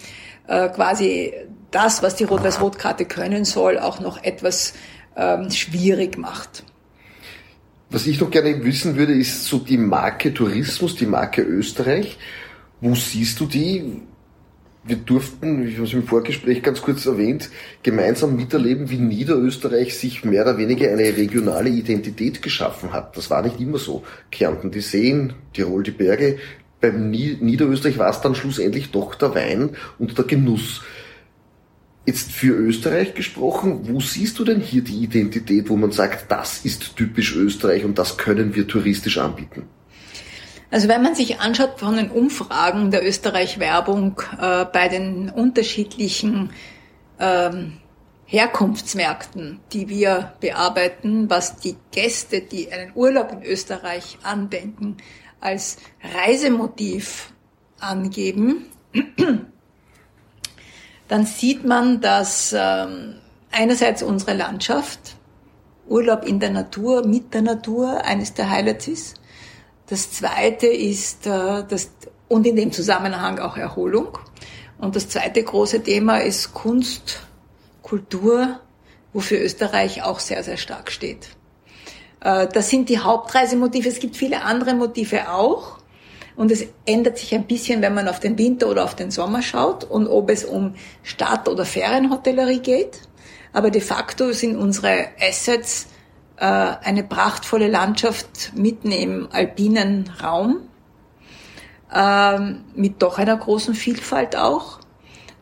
äh, 0.47 0.68
quasi 0.68 1.33
das, 1.71 2.02
was 2.02 2.16
die 2.16 2.25
Rot-Weiß-Rot-Karte 2.25 3.06
können 3.06 3.45
soll, 3.47 3.78
auch 3.78 4.00
noch 4.00 4.23
etwas 4.23 4.75
ähm, 5.16 5.50
schwierig 5.50 6.18
macht. 6.18 6.62
Was 7.88 8.06
ich 8.06 8.21
noch 8.21 8.30
gerne 8.30 8.64
wissen 8.64 8.97
würde, 8.97 9.14
ist 9.14 9.45
so 9.47 9.59
die 9.59 9.78
Marke 9.78 10.35
Tourismus, 10.35 10.97
die 10.97 11.06
Marke 11.06 11.42
Österreich. 11.42 12.18
Wo 12.80 12.95
siehst 12.95 13.40
du 13.40 13.47
die? 13.47 14.02
Wir 14.85 14.97
durften, 14.97 15.66
ich 15.66 15.75
habe 15.76 15.87
es 15.87 15.95
im 15.95 16.06
Vorgespräch 16.06 16.62
ganz 16.62 16.80
kurz 16.80 17.06
erwähnt, 17.06 17.50
gemeinsam 17.83 18.37
miterleben, 18.37 18.88
wie 18.88 18.99
Niederösterreich 18.99 19.99
sich 19.99 20.25
mehr 20.25 20.42
oder 20.42 20.59
weniger 20.59 20.88
eine 20.88 21.16
regionale 21.16 21.71
Identität 21.71 22.40
geschaffen 22.40 22.92
hat. 22.92 23.16
Das 23.16 23.28
war 23.30 23.42
nicht 23.42 23.59
immer 23.61 23.78
so. 23.78 24.04
Kärnten 24.30 24.71
die 24.71 24.80
Seen, 24.80 25.33
Tirol 25.52 25.83
die 25.83 25.90
Berge. 25.90 26.38
Beim 26.80 27.11
Niederösterreich 27.11 27.99
war 27.99 28.11
es 28.11 28.21
dann 28.21 28.37
schlussendlich 28.37 28.92
doch 28.92 29.16
der 29.16 29.35
Wein 29.35 29.71
und 29.99 30.16
der 30.18 30.25
Genuss. 30.25 30.83
Jetzt 32.04 32.30
für 32.30 32.52
Österreich 32.54 33.14
gesprochen, 33.14 33.88
wo 33.88 33.99
siehst 33.99 34.38
du 34.38 34.45
denn 34.45 34.61
hier 34.61 34.85
die 34.85 35.02
Identität, 35.02 35.68
wo 35.68 35.76
man 35.76 35.90
sagt, 35.90 36.30
das 36.30 36.64
ist 36.64 36.95
typisch 36.95 37.35
Österreich 37.35 37.85
und 37.85 37.99
das 37.99 38.18
können 38.18 38.54
wir 38.54 38.68
touristisch 38.68 39.18
anbieten? 39.18 39.64
Also 40.70 40.88
wenn 40.88 41.02
man 41.02 41.14
sich 41.14 41.40
anschaut 41.40 41.78
von 41.78 41.96
den 41.96 42.11
Umfragen 42.11 42.90
der 42.90 43.06
Österreich-Werbung 43.06 44.20
äh, 44.40 44.64
bei 44.64 44.88
den 44.88 45.30
unterschiedlichen 45.30 46.50
ähm, 47.20 47.78
Herkunftsmärkten, 48.26 49.61
die 49.73 49.88
wir 49.88 50.32
bearbeiten, 50.40 51.30
was 51.30 51.56
die 51.56 51.76
Gäste, 51.92 52.40
die 52.40 52.73
einen 52.73 52.90
Urlaub 52.94 53.30
in 53.32 53.42
Österreich 53.44 54.18
andenken, 54.25 54.96
als 55.40 55.76
Reisemotiv 56.02 57.32
angeben, 57.78 58.66
dann 61.08 61.26
sieht 61.26 61.64
man, 61.64 62.00
dass 62.00 62.52
ähm, 62.58 63.20
einerseits 63.52 64.02
unsere 64.02 64.35
Landschaft, 64.35 65.16
Urlaub 65.87 66.25
in 66.25 66.40
der 66.40 66.50
Natur, 66.50 67.06
mit 67.06 67.32
der 67.32 67.42
Natur, 67.42 68.04
eines 68.04 68.35
der 68.35 68.50
Highlights 68.50 68.88
ist. 68.88 69.20
Das 69.88 70.11
zweite 70.11 70.66
ist 70.66 71.26
äh, 71.26 71.64
das, 71.69 71.90
und 72.28 72.47
in 72.47 72.57
dem 72.57 72.73
Zusammenhang 72.73 73.38
auch 73.38 73.57
Erholung. 73.57 74.19
Und 74.78 74.97
das 74.97 75.09
zweite 75.09 75.43
große 75.43 75.83
Thema 75.83 76.19
ist 76.19 76.52
Kunst, 76.55 77.21
Kultur, 77.83 78.61
wofür 79.12 79.40
Österreich 79.40 80.02
auch 80.02 80.19
sehr, 80.19 80.43
sehr 80.43 80.57
stark 80.57 80.90
steht. 80.90 81.28
Äh, 82.21 82.49
das 82.49 82.69
sind 82.69 82.88
die 82.88 82.99
Hauptreisemotive. 82.99 83.88
Es 83.88 84.00
gibt 84.00 84.16
viele 84.16 84.43
andere 84.43 84.75
Motive 84.75 85.31
auch. 85.31 85.78
Und 86.35 86.50
es 86.50 86.66
ändert 86.85 87.16
sich 87.16 87.35
ein 87.35 87.47
bisschen, 87.47 87.81
wenn 87.81 87.95
man 87.95 88.09
auf 88.09 88.21
den 88.21 88.37
Winter 88.37 88.69
oder 88.69 88.85
auf 88.85 88.95
den 88.95 89.11
Sommer 89.11 89.40
schaut 89.40 89.85
und 89.85 90.07
ob 90.07 90.28
es 90.28 90.45
um 90.45 90.75
Stadt- 91.02 91.49
oder 91.49 91.64
Ferienhotellerie 91.64 92.59
geht. 92.59 93.00
Aber 93.55 93.71
de 93.71 93.81
facto 93.81 94.33
sind 94.33 94.57
unsere 94.57 95.09
Assets 95.19 95.87
eine 96.45 97.02
prachtvolle 97.02 97.69
Landschaft 97.69 98.52
mitten 98.55 98.93
im 98.93 99.28
alpinen 99.33 100.11
Raum, 100.23 100.69
äh, 101.93 102.38
mit 102.75 103.02
doch 103.02 103.19
einer 103.19 103.37
großen 103.37 103.75
Vielfalt 103.75 104.37
auch 104.37 104.81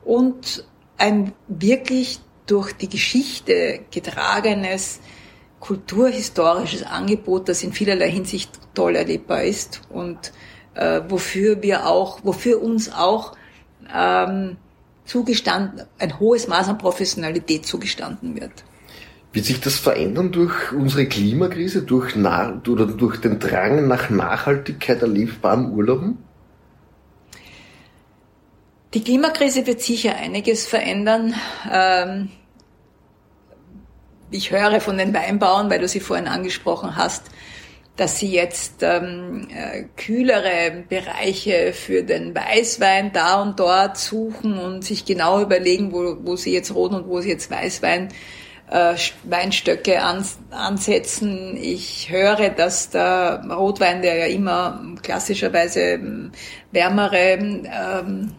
und 0.05 0.65
ein 0.99 1.33
wirklich 1.49 2.21
durch 2.47 2.73
die 2.75 2.89
Geschichte 2.89 3.81
getragenes 3.91 5.01
kulturhistorisches 5.61 6.83
Angebot, 6.83 7.49
das 7.49 7.63
in 7.63 7.73
vielerlei 7.73 8.11
Hinsicht 8.11 8.51
toll 8.75 8.97
erlebbar 8.97 9.45
ist 9.45 9.81
und 9.89 10.33
äh, 10.75 11.01
wofür 11.09 11.63
wir 11.63 11.87
auch, 11.87 12.21
wofür 12.23 12.63
uns 12.63 12.93
auch 12.93 13.33
ähm, 13.93 14.59
zugestanden, 15.07 15.87
ein 15.99 16.19
hohes 16.21 16.49
Maß 16.49 16.69
an 16.69 16.79
Professionalität 16.79 17.65
zugestanden 17.65 18.39
wird. 18.39 18.65
Wird 19.35 19.47
sich 19.47 19.61
das 19.61 19.81
verändern 19.81 20.31
durch 20.31 20.71
unsere 20.71 21.07
Klimakrise, 21.07 21.83
durch, 21.83 22.15
oder 22.17 22.87
durch 22.87 23.21
den 23.21 23.41
Drang 23.41 23.89
nach 23.89 24.09
Nachhaltigkeit 24.09 25.03
erlebbaren 25.03 25.73
Urlauben? 25.73 26.19
Die 28.95 29.03
Klimakrise 29.03 29.67
wird 29.67 29.81
sicher 29.81 30.15
einiges 30.15 30.69
verändern. 30.69 31.35
Ähm, 31.69 32.31
ich 34.31 34.53
höre 34.53 34.81
von 34.81 34.99
den 34.99 35.13
Weinbauern, 35.13 35.69
weil 35.69 35.81
du 35.81 35.89
sie 35.89 35.99
vorhin 35.99 36.29
angesprochen 36.29 36.95
hast, 36.95 37.25
dass 37.97 38.21
sie 38.21 38.31
jetzt 38.31 38.85
ähm, 38.85 39.49
äh, 39.51 39.87
kühlere 39.97 40.85
Bereiche 40.89 41.73
für 41.73 42.05
den 42.05 42.37
Weißwein 42.37 43.13
da 43.13 43.43
und 43.43 43.59
dort 43.59 43.99
suchen 43.99 44.59
und 44.59 44.85
sich 44.85 45.05
genau 45.05 45.43
überlegen, 45.43 45.93
wo, 45.93 46.19
wo 46.23 46.37
sie 46.37 46.53
jetzt 46.53 46.73
Rot 46.73 46.93
und 46.93 47.09
wo 47.09 47.21
sie 47.21 47.31
jetzt 47.31 47.51
Weißwein 47.51 48.11
äh, 48.71 48.95
Weinstöcke 49.25 50.03
an, 50.03 50.25
ansetzen. 50.51 51.57
Ich 51.57 52.11
höre, 52.11 52.51
dass 52.51 52.91
der 52.91 53.45
Rotwein, 53.51 54.03
der 54.03 54.17
ja 54.17 54.27
immer 54.27 54.81
klassischerweise 55.03 55.81
ähm, 55.81 56.33
wärmere 56.73 57.17
ähm, 57.17 58.33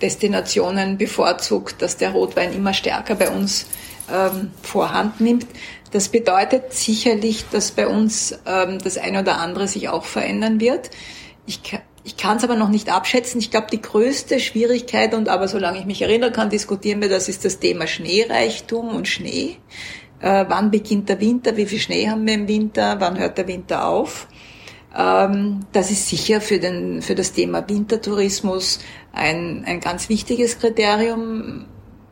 Destinationen 0.00 0.98
bevorzugt, 0.98 1.82
dass 1.82 1.96
der 1.96 2.10
Rotwein 2.10 2.52
immer 2.52 2.72
stärker 2.72 3.14
bei 3.14 3.30
uns 3.30 3.66
ähm, 4.12 4.52
vorhand 4.62 5.20
nimmt. 5.20 5.46
Das 5.90 6.08
bedeutet 6.08 6.72
sicherlich, 6.72 7.46
dass 7.50 7.70
bei 7.72 7.86
uns 7.86 8.38
ähm, 8.46 8.78
das 8.78 8.98
eine 8.98 9.20
oder 9.20 9.38
andere 9.38 9.66
sich 9.66 9.88
auch 9.88 10.04
verändern 10.04 10.60
wird. 10.60 10.90
Ich, 11.46 11.60
ich 12.08 12.16
kann 12.16 12.38
es 12.38 12.44
aber 12.44 12.56
noch 12.56 12.70
nicht 12.70 12.90
abschätzen. 12.90 13.38
Ich 13.38 13.50
glaube, 13.50 13.66
die 13.70 13.82
größte 13.82 14.40
Schwierigkeit, 14.40 15.12
und 15.12 15.28
aber 15.28 15.46
solange 15.46 15.78
ich 15.78 15.84
mich 15.84 16.00
erinnern 16.00 16.32
kann, 16.32 16.48
diskutieren 16.48 17.02
wir, 17.02 17.10
das 17.10 17.28
ist 17.28 17.44
das 17.44 17.58
Thema 17.58 17.86
Schneereichtum 17.86 18.88
und 18.88 19.06
Schnee. 19.06 19.56
Äh, 20.18 20.46
wann 20.48 20.70
beginnt 20.70 21.10
der 21.10 21.20
Winter? 21.20 21.58
Wie 21.58 21.66
viel 21.66 21.78
Schnee 21.78 22.08
haben 22.08 22.26
wir 22.26 22.32
im 22.32 22.48
Winter? 22.48 22.96
Wann 22.98 23.18
hört 23.18 23.36
der 23.36 23.46
Winter 23.46 23.86
auf? 23.86 24.26
Ähm, 24.96 25.66
das 25.72 25.90
ist 25.90 26.08
sicher 26.08 26.40
für, 26.40 26.58
den, 26.58 27.02
für 27.02 27.14
das 27.14 27.34
Thema 27.34 27.68
Wintertourismus 27.68 28.78
ein, 29.12 29.64
ein 29.66 29.80
ganz 29.80 30.08
wichtiges 30.08 30.58
Kriterium. 30.58 31.66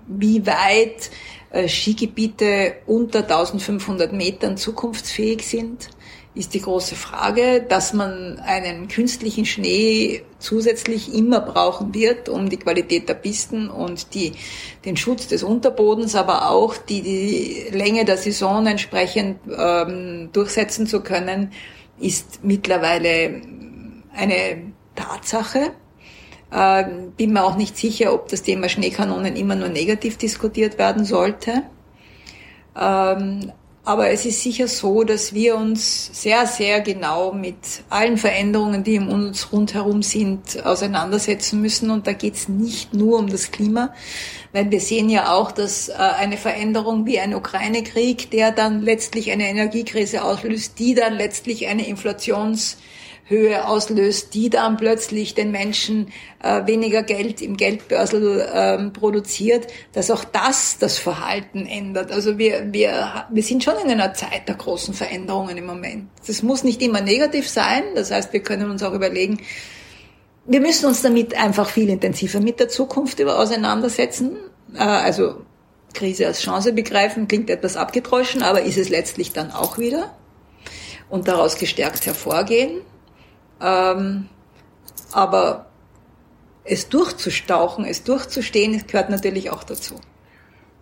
Wie 0.07 0.47
weit 0.47 1.11
äh, 1.49 1.69
Skigebiete 1.69 2.75
unter 2.85 3.21
1500 3.21 4.13
Metern 4.13 4.59
zukunftsfähig 4.59 5.49
sind, 5.49 5.89
ist 6.37 6.53
die 6.53 6.61
große 6.61 6.95
Frage, 6.95 7.65
dass 7.67 7.95
man 7.95 8.39
einen 8.41 8.89
künstlichen 8.89 9.47
Schnee 9.47 10.23
zusätzlich 10.39 11.15
immer 11.15 11.41
brauchen 11.41 11.95
wird, 11.95 12.29
um 12.29 12.51
die 12.51 12.59
Qualität 12.59 13.09
der 13.09 13.15
Pisten 13.15 13.71
und 13.71 14.15
die, 14.15 14.33
den 14.85 14.99
Schutz 14.99 15.27
des 15.29 15.43
Unterbodens, 15.43 16.15
aber 16.15 16.51
auch 16.51 16.77
die, 16.77 17.01
die 17.01 17.75
Länge 17.75 18.05
der 18.05 18.19
Saison 18.19 18.67
entsprechend 18.67 19.39
ähm, 19.57 20.29
durchsetzen 20.33 20.87
zu 20.87 21.01
können, 21.01 21.53
ist 21.99 22.41
mittlerweile 22.45 23.41
eine 24.15 24.73
Tatsache. 24.95 25.73
Äh, 26.53 26.85
bin 27.17 27.33
mir 27.33 27.45
auch 27.45 27.57
nicht 27.57 27.79
sicher, 27.79 28.13
ob 28.13 28.29
das 28.29 28.43
Thema 28.43 28.69
Schneekanonen 28.69 29.37
immer 29.37 29.55
nur 29.55 29.69
negativ 29.69 30.19
diskutiert 30.19 30.79
werden 30.79 31.07
sollte. 31.07 31.63
Ähm, 32.79 33.53
aber 33.87 34.11
es 34.11 34.27
ist 34.27 34.43
sicher 34.43 34.67
so, 34.67 35.05
dass 35.05 35.33
wir 35.33 35.57
uns 35.57 36.11
sehr, 36.13 36.49
sehr 36.49 36.81
genau 36.81 37.33
mit 37.33 37.55
allen 37.89 38.19
Veränderungen, 38.19 38.83
die 38.83 38.99
um 38.99 39.09
uns 39.09 39.53
rundherum 39.53 40.03
sind, 40.03 40.67
auseinandersetzen 40.67 41.61
müssen. 41.61 41.91
Und 41.91 42.09
da 42.09 42.13
geht 42.13 42.35
es 42.35 42.49
nicht 42.49 42.95
nur 42.95 43.17
um 43.21 43.29
das 43.29 43.53
Klima, 43.53 43.95
weil 44.53 44.73
wir 44.73 44.81
sehen 44.81 45.09
ja 45.09 45.33
auch, 45.33 45.53
dass 45.53 45.89
äh, 45.89 45.93
eine 45.93 46.37
Veränderung 46.37 47.07
wie 47.07 47.21
ein 47.21 47.33
Ukraine-Krieg, 47.33 48.29
der 48.33 48.51
dann 48.51 48.83
letztlich 48.83 49.31
eine 49.31 49.49
Energiekrise 49.49 50.25
auslöst, 50.25 50.81
die 50.81 50.95
dann 50.95 51.15
letztlich 51.15 51.69
eine 51.69 51.87
Inflations 51.87 52.79
Höhe 53.29 53.67
auslöst, 53.67 54.35
die 54.35 54.51
dann 54.51 54.77
plötzlich 54.77 55.35
den 55.35 55.51
Menschen 55.51 56.13
äh, 56.43 56.65
weniger 56.67 57.03
Geld 57.03 57.43
im 57.43 57.57
Geldbörsel 57.57 58.49
ähm, 58.53 58.93
produziert, 58.93 59.67
dass 59.93 60.13
auch 60.13 60.23
das 60.23 60.79
das 60.79 60.99
Verhalten 60.99 61.67
ändert. 61.67 62.13
Also 62.13 62.39
wir, 62.39 62.73
wir, 62.73 63.27
wir 63.29 63.43
sind 63.43 63.65
schon 63.65 63.75
in 63.85 63.91
einer 63.91 64.15
Zeit 64.15 64.47
der 64.47 64.55
großen 64.55 64.95
Veränderungen 64.95 65.57
im 65.57 65.67
Moment. 65.67 66.09
Das 66.25 66.45
muss 66.45 66.63
nicht 66.63 66.81
immer 66.83 67.01
negativ 67.01 67.49
sein. 67.49 67.83
Das 67.97 68.13
heißt, 68.13 68.33
wir 68.33 68.41
können 68.41 68.71
uns 68.71 68.85
auch 68.85 68.93
überlegen, 68.93 69.41
wir 70.47 70.61
müssen 70.61 70.87
uns 70.87 71.03
damit 71.03 71.35
einfach 71.37 71.69
viel 71.69 71.89
intensiver 71.89 72.39
mit 72.39 72.61
der 72.61 72.69
Zukunft 72.69 73.21
auseinandersetzen. 73.21 74.37
Äh, 74.73 74.83
also 74.83 75.43
Krise 75.95 76.29
als 76.29 76.43
Chance 76.43 76.73
begreifen, 76.73 77.27
klingt 77.27 77.51
etwas 77.51 77.77
abgedroschen, 77.77 78.43
aber 78.43 78.63
ist 78.63 78.79
es 78.79 78.89
letztlich 78.89 79.33
dann 79.33 79.51
auch 79.51 79.79
wieder. 79.79 80.15
Und 81.09 81.27
daraus 81.27 81.59
gestärkt 81.59 82.07
hervorgehen. 82.07 82.83
Ähm, 83.61 84.29
aber 85.13 85.67
es 86.65 86.89
durchzustauchen, 86.89 87.85
es 87.85 88.03
durchzustehen, 88.03 88.83
gehört 88.87 89.11
natürlich 89.11 89.51
auch 89.51 89.65
dazu. 89.65 90.01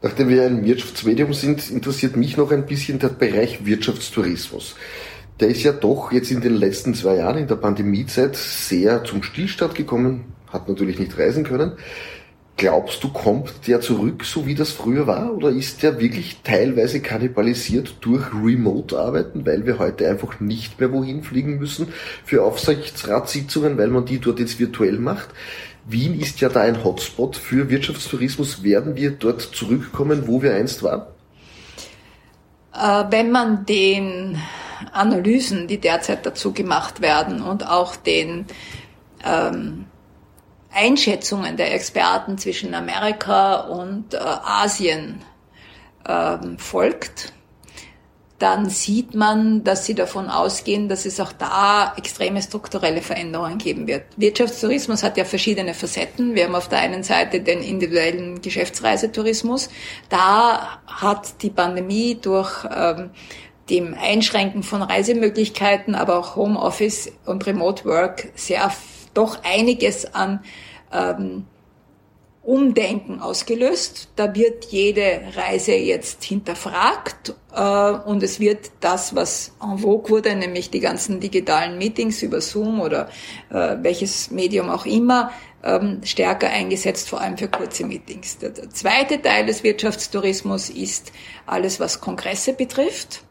Nachdem 0.02 0.28
wir 0.28 0.44
ein 0.44 0.64
Wirtschaftsmedium 0.64 1.32
sind, 1.32 1.70
interessiert 1.70 2.16
mich 2.16 2.36
noch 2.36 2.50
ein 2.50 2.66
bisschen 2.66 2.98
der 2.98 3.08
Bereich 3.08 3.64
Wirtschaftstourismus. 3.64 4.76
Der 5.40 5.48
ist 5.48 5.62
ja 5.62 5.72
doch 5.72 6.12
jetzt 6.12 6.30
in 6.30 6.40
den 6.40 6.54
letzten 6.54 6.94
zwei 6.94 7.16
Jahren 7.16 7.38
in 7.38 7.48
der 7.48 7.56
Pandemiezeit 7.56 8.36
sehr 8.36 9.02
zum 9.04 9.22
Stillstand 9.22 9.74
gekommen, 9.74 10.32
hat 10.52 10.68
natürlich 10.68 10.98
nicht 10.98 11.18
reisen 11.18 11.44
können. 11.44 11.72
Glaubst 12.56 13.02
du, 13.02 13.08
kommt 13.08 13.66
der 13.66 13.80
zurück, 13.80 14.24
so 14.24 14.46
wie 14.46 14.54
das 14.54 14.70
früher 14.70 15.08
war? 15.08 15.34
Oder 15.34 15.48
ist 15.48 15.82
der 15.82 15.98
wirklich 15.98 16.38
teilweise 16.44 17.00
kannibalisiert 17.00 17.96
durch 18.00 18.32
Remote-Arbeiten, 18.32 19.44
weil 19.44 19.66
wir 19.66 19.80
heute 19.80 20.08
einfach 20.08 20.38
nicht 20.38 20.78
mehr 20.78 20.92
wohin 20.92 21.24
fliegen 21.24 21.58
müssen 21.58 21.88
für 22.24 22.44
Aufsichtsratssitzungen, 22.44 23.76
weil 23.76 23.88
man 23.88 24.04
die 24.04 24.20
dort 24.20 24.38
jetzt 24.38 24.60
virtuell 24.60 24.98
macht? 24.98 25.30
Wien 25.86 26.18
ist 26.18 26.40
ja 26.40 26.48
da 26.48 26.60
ein 26.60 26.84
Hotspot 26.84 27.36
für 27.36 27.68
Wirtschaftstourismus. 27.68 28.62
Werden 28.62 28.94
wir 28.94 29.10
dort 29.10 29.42
zurückkommen, 29.42 30.28
wo 30.28 30.40
wir 30.40 30.54
einst 30.54 30.84
waren? 30.84 31.02
Äh, 32.72 33.04
wenn 33.10 33.32
man 33.32 33.66
den 33.66 34.38
Analysen, 34.92 35.66
die 35.66 35.78
derzeit 35.78 36.24
dazu 36.24 36.52
gemacht 36.52 37.00
werden 37.00 37.42
und 37.42 37.66
auch 37.68 37.96
den 37.96 38.46
ähm, 39.24 39.86
Einschätzungen 40.74 41.56
der 41.56 41.74
Experten 41.74 42.38
zwischen 42.38 42.74
Amerika 42.74 43.60
und 43.60 44.14
äh, 44.14 44.18
Asien 44.18 45.22
ähm, 46.06 46.58
folgt, 46.58 47.32
dann 48.38 48.68
sieht 48.68 49.14
man, 49.14 49.62
dass 49.62 49.86
sie 49.86 49.94
davon 49.94 50.28
ausgehen, 50.28 50.88
dass 50.88 51.06
es 51.06 51.20
auch 51.20 51.32
da 51.32 51.94
extreme 51.96 52.42
strukturelle 52.42 53.00
Veränderungen 53.00 53.58
geben 53.58 53.86
wird. 53.86 54.02
Wirtschaftstourismus 54.16 55.02
hat 55.02 55.16
ja 55.16 55.24
verschiedene 55.24 55.72
Facetten. 55.72 56.34
Wir 56.34 56.44
haben 56.44 56.54
auf 56.54 56.68
der 56.68 56.80
einen 56.80 57.04
Seite 57.04 57.40
den 57.40 57.62
individuellen 57.62 58.42
Geschäftsreisetourismus. 58.42 59.70
Da 60.08 60.80
hat 60.86 61.42
die 61.42 61.50
Pandemie 61.50 62.18
durch 62.20 62.66
ähm, 62.74 63.10
dem 63.70 63.94
Einschränken 63.94 64.62
von 64.62 64.82
Reisemöglichkeiten, 64.82 65.94
aber 65.94 66.18
auch 66.18 66.36
Homeoffice 66.36 67.12
und 67.24 67.46
Remote 67.46 67.84
Work 67.84 68.28
sehr 68.34 68.68
doch 69.14 69.42
einiges 69.44 70.14
an 70.14 70.40
ähm, 70.92 71.46
Umdenken 72.44 73.20
ausgelöst. 73.20 74.08
Da 74.16 74.34
wird 74.34 74.66
jede 74.66 75.22
Reise 75.34 75.72
jetzt 75.72 76.24
hinterfragt 76.24 77.34
äh, 77.54 77.60
und 77.60 78.22
es 78.22 78.38
wird 78.38 78.70
das, 78.80 79.14
was 79.14 79.52
en 79.62 79.78
vogue 79.78 80.10
wurde, 80.10 80.34
nämlich 80.36 80.70
die 80.70 80.80
ganzen 80.80 81.20
digitalen 81.20 81.78
Meetings 81.78 82.22
über 82.22 82.42
Zoom 82.42 82.80
oder 82.80 83.08
äh, 83.50 83.76
welches 83.80 84.30
Medium 84.30 84.68
auch 84.68 84.84
immer, 84.84 85.30
ähm, 85.62 86.00
stärker 86.04 86.50
eingesetzt, 86.50 87.08
vor 87.08 87.22
allem 87.22 87.38
für 87.38 87.48
kurze 87.48 87.86
Meetings. 87.86 88.36
Der, 88.36 88.50
der 88.50 88.68
zweite 88.68 89.22
Teil 89.22 89.46
des 89.46 89.64
Wirtschaftstourismus 89.64 90.68
ist 90.68 91.12
alles, 91.46 91.80
was 91.80 92.02
Kongresse 92.02 92.52
betrifft. 92.52 93.22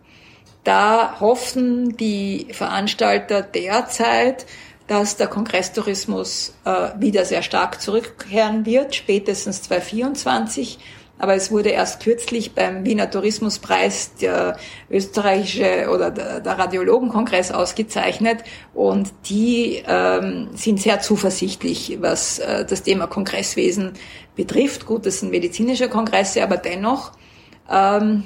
Da 0.63 1.19
hoffen 1.19 1.95
die 1.97 2.47
Veranstalter 2.51 3.43
derzeit, 3.43 4.47
dass 4.87 5.15
der 5.15 5.27
Kongresstourismus 5.27 6.53
äh, 6.65 6.89
wieder 6.99 7.25
sehr 7.25 7.41
stark 7.41 7.81
zurückkehren 7.81 8.65
wird, 8.65 8.95
spätestens 8.95 9.61
2024. 9.63 10.79
Aber 11.19 11.35
es 11.35 11.51
wurde 11.51 11.69
erst 11.69 12.01
kürzlich 12.01 12.53
beim 12.53 12.85
Wiener 12.85 13.09
Tourismuspreis 13.09 14.15
der 14.15 14.57
österreichische 14.89 15.89
oder 15.89 16.11
der, 16.11 16.43
Radiologenkongress 16.43 17.51
ausgezeichnet 17.51 18.43
und 18.73 19.13
die 19.29 19.83
ähm, 19.87 20.49
sind 20.55 20.81
sehr 20.81 20.99
zuversichtlich, 20.99 21.99
was 22.01 22.39
äh, 22.39 22.65
das 22.65 22.83
Thema 22.83 23.07
Kongresswesen 23.07 23.93
betrifft. 24.35 24.85
Gut, 24.85 25.05
das 25.05 25.19
sind 25.19 25.29
medizinische 25.29 25.87
Kongresse, 25.87 26.43
aber 26.43 26.57
dennoch 26.57 27.11
ähm, 27.71 28.25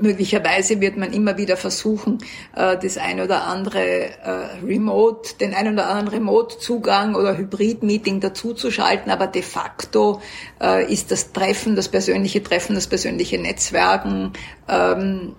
Möglicherweise 0.00 0.80
wird 0.80 0.96
man 0.96 1.12
immer 1.12 1.38
wieder 1.38 1.56
versuchen, 1.56 2.18
äh, 2.54 2.76
das 2.76 2.98
ein 2.98 3.20
oder 3.20 3.44
andere 3.44 3.80
äh, 3.80 4.64
Remote, 4.64 5.36
den 5.40 5.54
ein 5.54 5.72
oder 5.72 5.88
anderen 5.88 6.08
Remote-Zugang 6.08 7.14
oder 7.14 7.36
Hybrid-Meeting 7.36 8.20
dazuzuschalten, 8.20 9.10
aber 9.10 9.26
de 9.26 9.42
facto 9.42 10.20
äh, 10.60 10.92
ist 10.92 11.10
das 11.10 11.32
Treffen, 11.32 11.76
das 11.76 11.88
persönliche 11.88 12.42
Treffen, 12.42 12.74
das 12.74 12.86
persönliche 12.86 13.38
Netzwerken 13.38 14.32
ähm, 14.68 15.34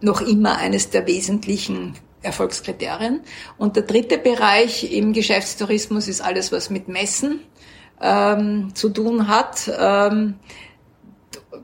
noch 0.00 0.20
immer 0.20 0.58
eines 0.58 0.90
der 0.90 1.06
wesentlichen 1.06 1.94
Erfolgskriterien. 2.22 3.20
Und 3.56 3.76
der 3.76 3.84
dritte 3.84 4.18
Bereich 4.18 4.92
im 4.92 5.12
Geschäftstourismus 5.12 6.08
ist 6.08 6.20
alles, 6.20 6.52
was 6.52 6.70
mit 6.70 6.88
Messen 6.88 7.40
ähm, 8.00 8.74
zu 8.74 8.90
tun 8.90 9.28
hat. 9.28 9.68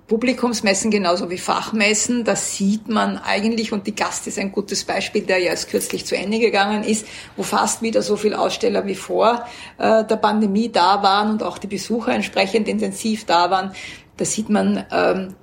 Publikumsmessen 0.07 0.91
genauso 0.91 1.31
wie 1.31 1.39
Fachmessen, 1.39 2.25
da 2.25 2.37
sieht 2.37 2.89
man 2.89 3.17
eigentlich, 3.17 3.73
und 3.73 3.87
die 3.87 3.95
Gast 3.95 4.27
ist 4.27 4.39
ein 4.39 4.53
gutes 4.53 4.85
Beispiel, 4.85 5.23
der 5.23 5.39
ja 5.39 5.51
erst 5.51 5.71
kürzlich 5.71 6.05
zu 6.05 6.17
Ende 6.17 6.39
gegangen 6.39 6.83
ist, 6.83 7.07
wo 7.37 7.43
fast 7.43 7.81
wieder 7.81 8.03
so 8.03 8.17
viele 8.17 8.39
Aussteller 8.39 8.87
wie 8.87 8.95
vor 8.95 9.47
äh, 9.79 10.05
der 10.05 10.17
Pandemie 10.17 10.71
da 10.71 11.03
waren 11.03 11.31
und 11.31 11.43
auch 11.43 11.57
die 11.57 11.69
Besucher 11.69 12.13
entsprechend 12.13 12.69
intensiv 12.69 13.25
da 13.25 13.51
waren. 13.51 13.73
Da 14.19 14.25
sieht 14.27 14.51
man, 14.51 14.85
ähm, 14.91 15.35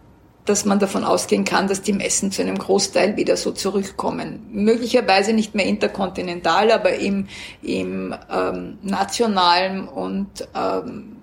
dass 0.46 0.64
man 0.64 0.78
davon 0.78 1.04
ausgehen 1.04 1.44
kann, 1.44 1.68
dass 1.68 1.82
die 1.82 1.94
Messen 1.94 2.32
zu 2.32 2.44
einem 2.44 2.60
Großteil 2.60 3.18
wieder 3.18 3.38
so 3.38 3.52
zurückkommen. 3.52 4.46
Möglicherweise 4.52 5.34
nicht 5.34 5.56
mehr 5.56 5.66
interkontinental, 5.66 6.72
aber 6.72 6.94
im, 6.94 7.28
im 7.64 8.14
ähm, 8.32 8.78
nationalen 8.84 9.88
und 9.88 10.48
ähm, 10.54 11.16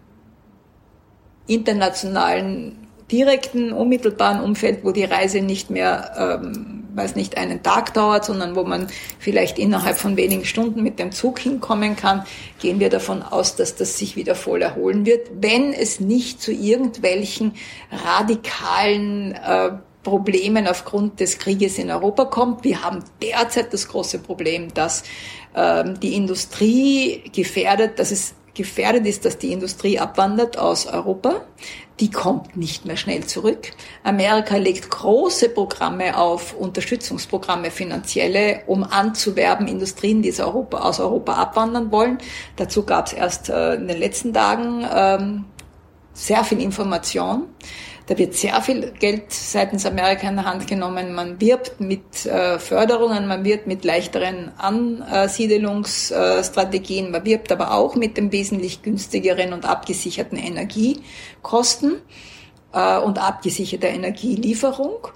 internationalen 1.47 2.82
direkten, 3.13 3.73
unmittelbaren 3.73 4.41
Umfeld, 4.41 4.85
wo 4.85 4.91
die 4.91 5.05
Reise 5.05 5.43
nicht 5.43 5.71
mehr, 5.71 6.41
ähm, 6.43 6.85
weiß 6.95 7.15
nicht, 7.15 7.37
einen 7.37 7.63
Tag 7.63 7.95
dauert, 7.95 8.25
sondern 8.25 8.57
wo 8.57 8.65
man 8.65 8.89
vielleicht 9.19 9.59
innerhalb 9.59 9.97
von 9.97 10.17
wenigen 10.17 10.45
Stunden 10.45 10.83
mit 10.83 10.99
dem 10.99 11.13
Zug 11.13 11.39
hinkommen 11.39 11.95
kann, 11.95 12.25
gehen 12.61 12.81
wir 12.81 12.89
davon 12.91 13.23
aus, 13.23 13.55
dass 13.55 13.77
das 13.77 13.99
sich 13.99 14.17
wieder 14.17 14.35
voll 14.35 14.63
erholen 14.63 15.07
wird, 15.07 15.31
wenn 15.41 15.73
es 15.73 16.01
nicht 16.01 16.43
zu 16.43 16.53
irgendwelchen 16.53 17.53
radikalen 17.91 19.33
äh, 19.33 19.73
Problemen 20.03 20.67
aufgrund 20.67 21.21
des 21.21 21.39
Krieges 21.39 21.79
in 21.79 21.91
Europa 21.91 22.25
kommt. 22.25 22.65
Wir 22.65 22.83
haben 22.83 23.05
derzeit 23.23 23.73
das 23.73 23.89
große 23.89 24.19
Problem, 24.19 24.75
dass 24.75 25.05
ähm, 25.55 26.01
die 26.01 26.17
Industrie 26.17 27.23
gefährdet, 27.33 27.99
dass 27.99 28.11
es 28.11 28.35
gefährdet 28.55 29.07
ist, 29.07 29.25
dass 29.25 29.39
die 29.39 29.53
Industrie 29.53 29.99
abwandert 29.99 30.59
aus 30.59 30.87
Europa. 30.87 31.43
Die 32.01 32.11
kommt 32.11 32.57
nicht 32.57 32.85
mehr 32.85 32.97
schnell 32.97 33.25
zurück. 33.25 33.71
Amerika 34.03 34.57
legt 34.57 34.91
große 34.91 35.49
Programme 35.51 36.17
auf, 36.19 36.55
Unterstützungsprogramme, 36.55 37.71
finanzielle, 37.71 38.63
um 38.67 38.83
anzuwerben 38.83 39.69
Industrien, 39.69 40.23
die 40.23 40.33
aus 40.33 41.01
Europa, 41.01 41.35
abwandern 41.35 41.93
wollen. 41.93 42.19
Dazu 42.57 42.85
gab 42.85 43.07
es 43.07 43.13
erst 43.13 43.49
äh, 43.49 43.75
in 43.75 43.89
den 43.89 43.99
letzten 43.99 44.33
Tagen 44.33 44.87
ähm, 44.93 45.45
sehr 46.13 46.45
viel 46.45 46.61
Information. 46.61 47.47
Da 48.07 48.17
wird 48.19 48.35
sehr 48.35 48.61
viel 48.63 48.91
Geld 48.99 49.33
seitens 49.33 49.87
Amerika 49.87 50.29
in 50.29 50.35
der 50.37 50.45
Hand 50.45 50.67
genommen. 50.67 51.15
Man 51.15 51.41
wirbt 51.41 51.81
mit 51.81 52.27
äh, 52.27 52.59
Förderungen, 52.59 53.29
man 53.29 53.45
wirbt 53.45 53.69
mit 53.69 53.85
leichteren 53.85 54.51
Ansiedelungsstrategien, 54.59 57.13
man 57.13 57.25
wirbt 57.25 57.53
aber 57.53 57.75
auch 57.75 57.95
mit 57.95 58.17
dem 58.17 58.33
wesentlich 58.33 58.83
günstigeren 58.83 59.53
und 59.53 59.65
abgesicherten 59.65 60.37
Energiekosten 60.37 62.03
äh, 62.73 62.99
und 62.99 63.19
abgesicherter 63.19 63.89
Energielieferung. 63.89 65.07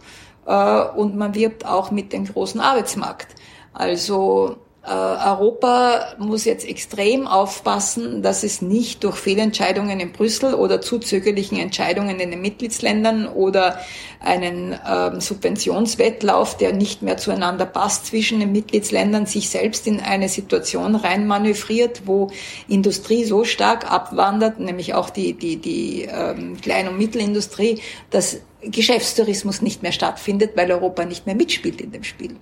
Äh, 0.46 0.82
und 0.96 1.16
man 1.16 1.34
wirbt 1.34 1.66
auch 1.66 1.90
mit 1.90 2.12
dem 2.12 2.26
großen 2.26 2.60
Arbeitsmarkt. 2.60 3.34
Also 3.72 4.58
äh, 4.86 4.90
Europa 4.90 6.14
muss 6.18 6.44
jetzt 6.44 6.64
extrem 6.64 7.26
aufpassen, 7.26 8.22
dass 8.22 8.44
es 8.44 8.62
nicht 8.62 9.02
durch 9.02 9.16
Fehlentscheidungen 9.16 9.98
in 9.98 10.12
Brüssel 10.12 10.54
oder 10.54 10.80
zu 10.80 11.00
zögerlichen 11.00 11.58
Entscheidungen 11.58 12.20
in 12.20 12.30
den 12.30 12.40
Mitgliedsländern 12.40 13.26
oder 13.26 13.80
einen 14.20 14.78
ähm, 14.88 15.20
Subventionswettlauf, 15.20 16.56
der 16.56 16.72
nicht 16.72 17.02
mehr 17.02 17.16
zueinander 17.16 17.66
passt 17.66 18.06
zwischen 18.06 18.38
den 18.38 18.52
Mitgliedsländern, 18.52 19.26
sich 19.26 19.50
selbst 19.50 19.88
in 19.88 19.98
eine 19.98 20.28
Situation 20.28 20.94
reinmanövriert, 20.94 22.02
wo 22.06 22.30
Industrie 22.68 23.24
so 23.24 23.42
stark 23.42 23.90
abwandert, 23.90 24.60
nämlich 24.60 24.94
auch 24.94 25.10
die, 25.10 25.32
die, 25.32 25.56
die 25.56 26.02
ähm, 26.02 26.60
Klein- 26.60 26.86
und 26.86 26.96
Mittelindustrie, 26.96 27.80
dass 28.10 28.38
Geschäftstourismus 28.62 29.62
nicht 29.62 29.82
mehr 29.82 29.92
stattfindet, 29.92 30.52
weil 30.54 30.70
Europa 30.70 31.04
nicht 31.04 31.26
mehr 31.26 31.34
mitspielt 31.34 31.80
in 31.80 31.90
dem 31.90 32.04
Spiel 32.04 32.36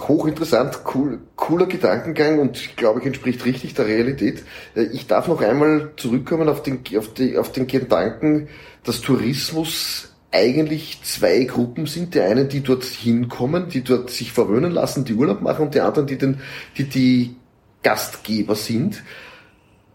hochinteressant, 0.00 0.80
cool, 0.94 1.20
cooler 1.36 1.66
Gedankengang 1.66 2.38
und 2.38 2.76
glaube 2.76 3.00
ich 3.00 3.06
entspricht 3.06 3.44
richtig 3.44 3.74
der 3.74 3.86
Realität. 3.86 4.42
Äh, 4.74 4.84
ich 4.92 5.06
darf 5.06 5.28
noch 5.28 5.40
einmal 5.40 5.92
zurückkommen 5.96 6.48
auf 6.48 6.62
den, 6.62 6.80
auf, 6.96 7.14
die, 7.14 7.38
auf 7.38 7.52
den 7.52 7.66
Gedanken, 7.66 8.48
dass 8.82 9.00
Tourismus 9.00 10.10
eigentlich 10.32 11.00
zwei 11.04 11.44
Gruppen 11.44 11.86
sind. 11.86 12.14
Die 12.14 12.20
einen, 12.20 12.48
die 12.48 12.60
dort 12.60 12.84
hinkommen, 12.84 13.68
die 13.68 13.84
dort 13.84 14.10
sich 14.10 14.32
verwöhnen 14.32 14.72
lassen, 14.72 15.04
die 15.04 15.14
Urlaub 15.14 15.40
machen 15.40 15.66
und 15.66 15.74
die 15.74 15.80
anderen, 15.80 16.06
die 16.06 16.18
den, 16.18 16.40
die, 16.76 16.84
die 16.84 17.36
Gastgeber 17.82 18.56
sind. 18.56 19.02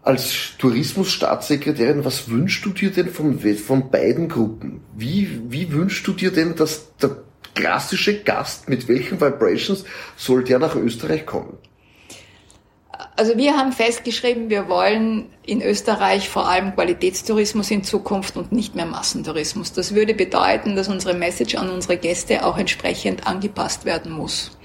Als 0.02 0.56
Tourismusstaatssekretärin, 0.58 2.06
was 2.06 2.30
wünschst 2.30 2.64
du 2.64 2.70
dir 2.70 2.90
denn 2.90 3.10
von, 3.10 3.38
von 3.38 3.90
beiden 3.90 4.30
Gruppen? 4.30 4.80
Wie, 4.96 5.42
wie 5.50 5.72
wünschst 5.72 6.06
du 6.06 6.14
dir 6.14 6.32
denn, 6.32 6.56
dass 6.56 6.96
der 6.96 7.18
klassische 7.60 8.22
Gast, 8.22 8.68
mit 8.68 8.88
welchen 8.88 9.20
Vibrations 9.20 9.84
soll 10.16 10.44
der 10.44 10.58
nach 10.58 10.74
Österreich 10.76 11.26
kommen? 11.26 11.58
Also 13.16 13.36
wir 13.36 13.56
haben 13.56 13.72
festgeschrieben, 13.72 14.48
wir 14.48 14.68
wollen 14.68 15.26
in 15.44 15.60
Österreich 15.60 16.28
vor 16.28 16.48
allem 16.48 16.74
Qualitätstourismus 16.74 17.70
in 17.70 17.84
Zukunft 17.84 18.36
und 18.36 18.52
nicht 18.52 18.74
mehr 18.74 18.86
Massentourismus. 18.86 19.72
Das 19.72 19.94
würde 19.94 20.14
bedeuten, 20.14 20.74
dass 20.74 20.88
unsere 20.88 21.14
Message 21.14 21.54
an 21.56 21.70
unsere 21.70 21.98
Gäste 21.98 22.44
auch 22.46 22.56
entsprechend 22.56 23.26
angepasst 23.26 23.84
werden 23.84 24.12
muss. 24.12 24.56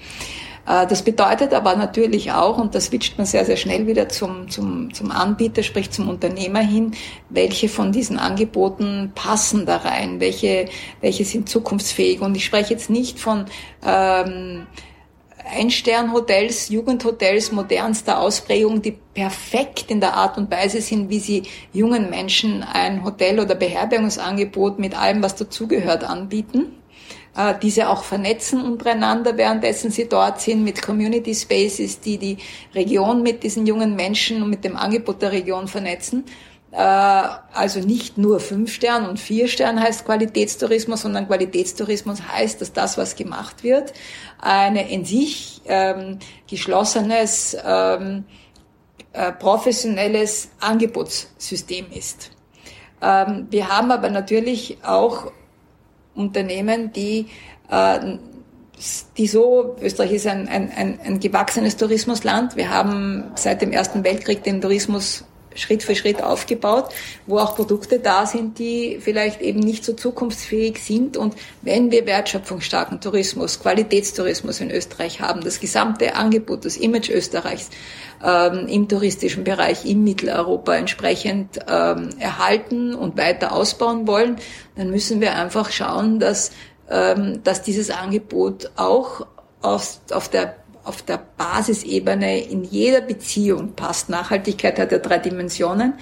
Äh, 0.66 0.86
das 0.86 1.02
bedeutet 1.02 1.54
aber 1.54 1.76
natürlich 1.76 2.32
auch, 2.32 2.58
und 2.58 2.74
das 2.74 2.86
switcht 2.86 3.16
man 3.18 3.26
sehr, 3.26 3.44
sehr 3.44 3.56
schnell 3.56 3.86
wieder 3.86 4.08
zum, 4.08 4.50
zum, 4.50 4.92
zum 4.92 5.10
Anbieter, 5.10 5.62
sprich 5.62 5.90
zum 5.90 6.08
Unternehmer 6.08 6.60
hin, 6.60 6.92
welche 7.30 7.68
von 7.68 7.92
diesen 7.92 8.18
Angeboten 8.18 9.12
passen 9.14 9.66
da 9.66 9.78
rein, 9.78 10.20
welche, 10.20 10.66
welche 11.00 11.24
sind 11.24 11.48
zukunftsfähig. 11.48 12.20
Und 12.20 12.36
ich 12.36 12.44
spreche 12.44 12.74
jetzt 12.74 12.90
nicht 12.90 13.18
von 13.18 13.46
ähm, 13.86 14.66
Einsternhotels, 15.48 16.70
Jugendhotels 16.70 17.52
modernster 17.52 18.20
Ausprägung, 18.20 18.82
die 18.82 18.98
perfekt 19.14 19.92
in 19.92 20.00
der 20.00 20.14
Art 20.14 20.38
und 20.38 20.50
Weise 20.50 20.80
sind, 20.80 21.08
wie 21.08 21.20
sie 21.20 21.44
jungen 21.72 22.10
Menschen 22.10 22.64
ein 22.64 23.04
Hotel- 23.04 23.38
oder 23.38 23.54
Beherbergungsangebot 23.54 24.80
mit 24.80 24.98
allem, 24.98 25.22
was 25.22 25.36
dazugehört, 25.36 26.02
anbieten 26.02 26.72
diese 27.62 27.90
auch 27.90 28.02
vernetzen 28.02 28.62
untereinander, 28.62 29.36
währenddessen 29.36 29.90
sie 29.90 30.08
dort 30.08 30.40
sind 30.40 30.64
mit 30.64 30.80
Community 30.80 31.34
Spaces, 31.34 32.00
die 32.00 32.16
die 32.16 32.38
Region 32.74 33.22
mit 33.22 33.42
diesen 33.42 33.66
jungen 33.66 33.94
Menschen 33.94 34.42
und 34.42 34.50
mit 34.50 34.64
dem 34.64 34.76
Angebot 34.76 35.20
der 35.20 35.32
Region 35.32 35.68
vernetzen. 35.68 36.24
Äh, 36.76 36.78
also 36.78 37.80
nicht 37.80 38.18
nur 38.18 38.38
fünf 38.40 38.72
Stern 38.72 39.08
und 39.08 39.18
vier 39.18 39.48
Stern 39.48 39.80
heißt 39.80 40.04
Qualitätstourismus, 40.04 41.02
sondern 41.02 41.26
Qualitätstourismus 41.26 42.20
heißt, 42.30 42.60
dass 42.60 42.72
das, 42.72 42.98
was 42.98 43.16
gemacht 43.16 43.64
wird, 43.64 43.94
eine 44.38 44.90
in 44.90 45.04
sich 45.04 45.62
ähm, 45.66 46.18
geschlossenes, 46.48 47.56
ähm, 47.64 48.24
äh, 49.12 49.32
professionelles 49.32 50.50
Angebotssystem 50.60 51.86
ist. 51.92 52.32
Ähm, 53.00 53.46
wir 53.50 53.68
haben 53.68 53.90
aber 53.90 54.10
natürlich 54.10 54.78
auch 54.82 55.32
Unternehmen, 56.16 56.92
die, 56.92 57.26
äh, 57.70 58.16
die 59.16 59.26
so, 59.26 59.76
Österreich 59.80 60.12
ist 60.12 60.26
ein, 60.26 60.48
ein, 60.48 60.70
ein, 60.72 60.98
ein 61.04 61.20
gewachsenes 61.20 61.76
Tourismusland. 61.76 62.56
Wir 62.56 62.70
haben 62.70 63.24
seit 63.34 63.62
dem 63.62 63.72
Ersten 63.72 64.04
Weltkrieg 64.04 64.42
den 64.42 64.60
Tourismus 64.60 65.24
Schritt 65.56 65.82
für 65.82 65.94
Schritt 65.94 66.22
aufgebaut, 66.22 66.90
wo 67.26 67.38
auch 67.38 67.56
Produkte 67.56 67.98
da 67.98 68.26
sind, 68.26 68.58
die 68.58 68.98
vielleicht 69.00 69.40
eben 69.40 69.60
nicht 69.60 69.84
so 69.84 69.92
zukunftsfähig 69.92 70.78
sind. 70.78 71.16
Und 71.16 71.34
wenn 71.62 71.90
wir 71.90 72.06
wertschöpfungsstarken 72.06 73.00
Tourismus, 73.00 73.60
Qualitätstourismus 73.60 74.60
in 74.60 74.70
Österreich 74.70 75.20
haben, 75.20 75.42
das 75.42 75.60
gesamte 75.60 76.14
Angebot, 76.14 76.64
das 76.64 76.76
Image 76.76 77.10
Österreichs 77.10 77.70
ähm, 78.24 78.66
im 78.68 78.88
touristischen 78.88 79.44
Bereich 79.44 79.84
in 79.84 80.04
Mitteleuropa 80.04 80.74
entsprechend 80.74 81.58
ähm, 81.68 82.10
erhalten 82.18 82.94
und 82.94 83.16
weiter 83.16 83.52
ausbauen 83.52 84.06
wollen, 84.06 84.36
dann 84.76 84.90
müssen 84.90 85.20
wir 85.20 85.34
einfach 85.36 85.70
schauen, 85.70 86.20
dass, 86.20 86.50
ähm, 86.90 87.42
dass 87.44 87.62
dieses 87.62 87.90
Angebot 87.90 88.70
auch 88.76 89.26
auf, 89.62 89.98
auf 90.10 90.28
der 90.28 90.56
auf 90.86 91.02
der 91.02 91.20
Basisebene 91.36 92.44
in 92.44 92.64
jeder 92.64 93.00
Beziehung 93.00 93.72
passt. 93.74 94.08
Nachhaltigkeit 94.08 94.78
hat 94.78 94.92
ja 94.92 94.98
drei 94.98 95.18
Dimensionen. 95.18 95.94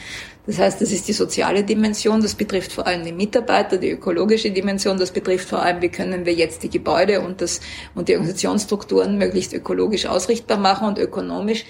Das 0.46 0.58
heißt, 0.58 0.80
das 0.82 0.92
ist 0.92 1.08
die 1.08 1.14
soziale 1.14 1.64
Dimension, 1.64 2.20
das 2.20 2.34
betrifft 2.34 2.72
vor 2.72 2.86
allem 2.86 3.02
die 3.02 3.12
Mitarbeiter, 3.12 3.78
die 3.78 3.90
ökologische 3.90 4.50
Dimension, 4.50 4.98
das 4.98 5.10
betrifft 5.10 5.48
vor 5.48 5.62
allem, 5.62 5.80
wie 5.80 5.88
können 5.88 6.26
wir 6.26 6.34
jetzt 6.34 6.62
die 6.62 6.68
Gebäude 6.68 7.22
und, 7.22 7.40
das, 7.40 7.60
und 7.94 8.08
die 8.08 8.12
Organisationsstrukturen 8.12 9.16
möglichst 9.16 9.54
ökologisch 9.54 10.04
ausrichtbar 10.04 10.58
machen 10.58 10.86
und 10.86 10.98
ökonomisch. 10.98 11.64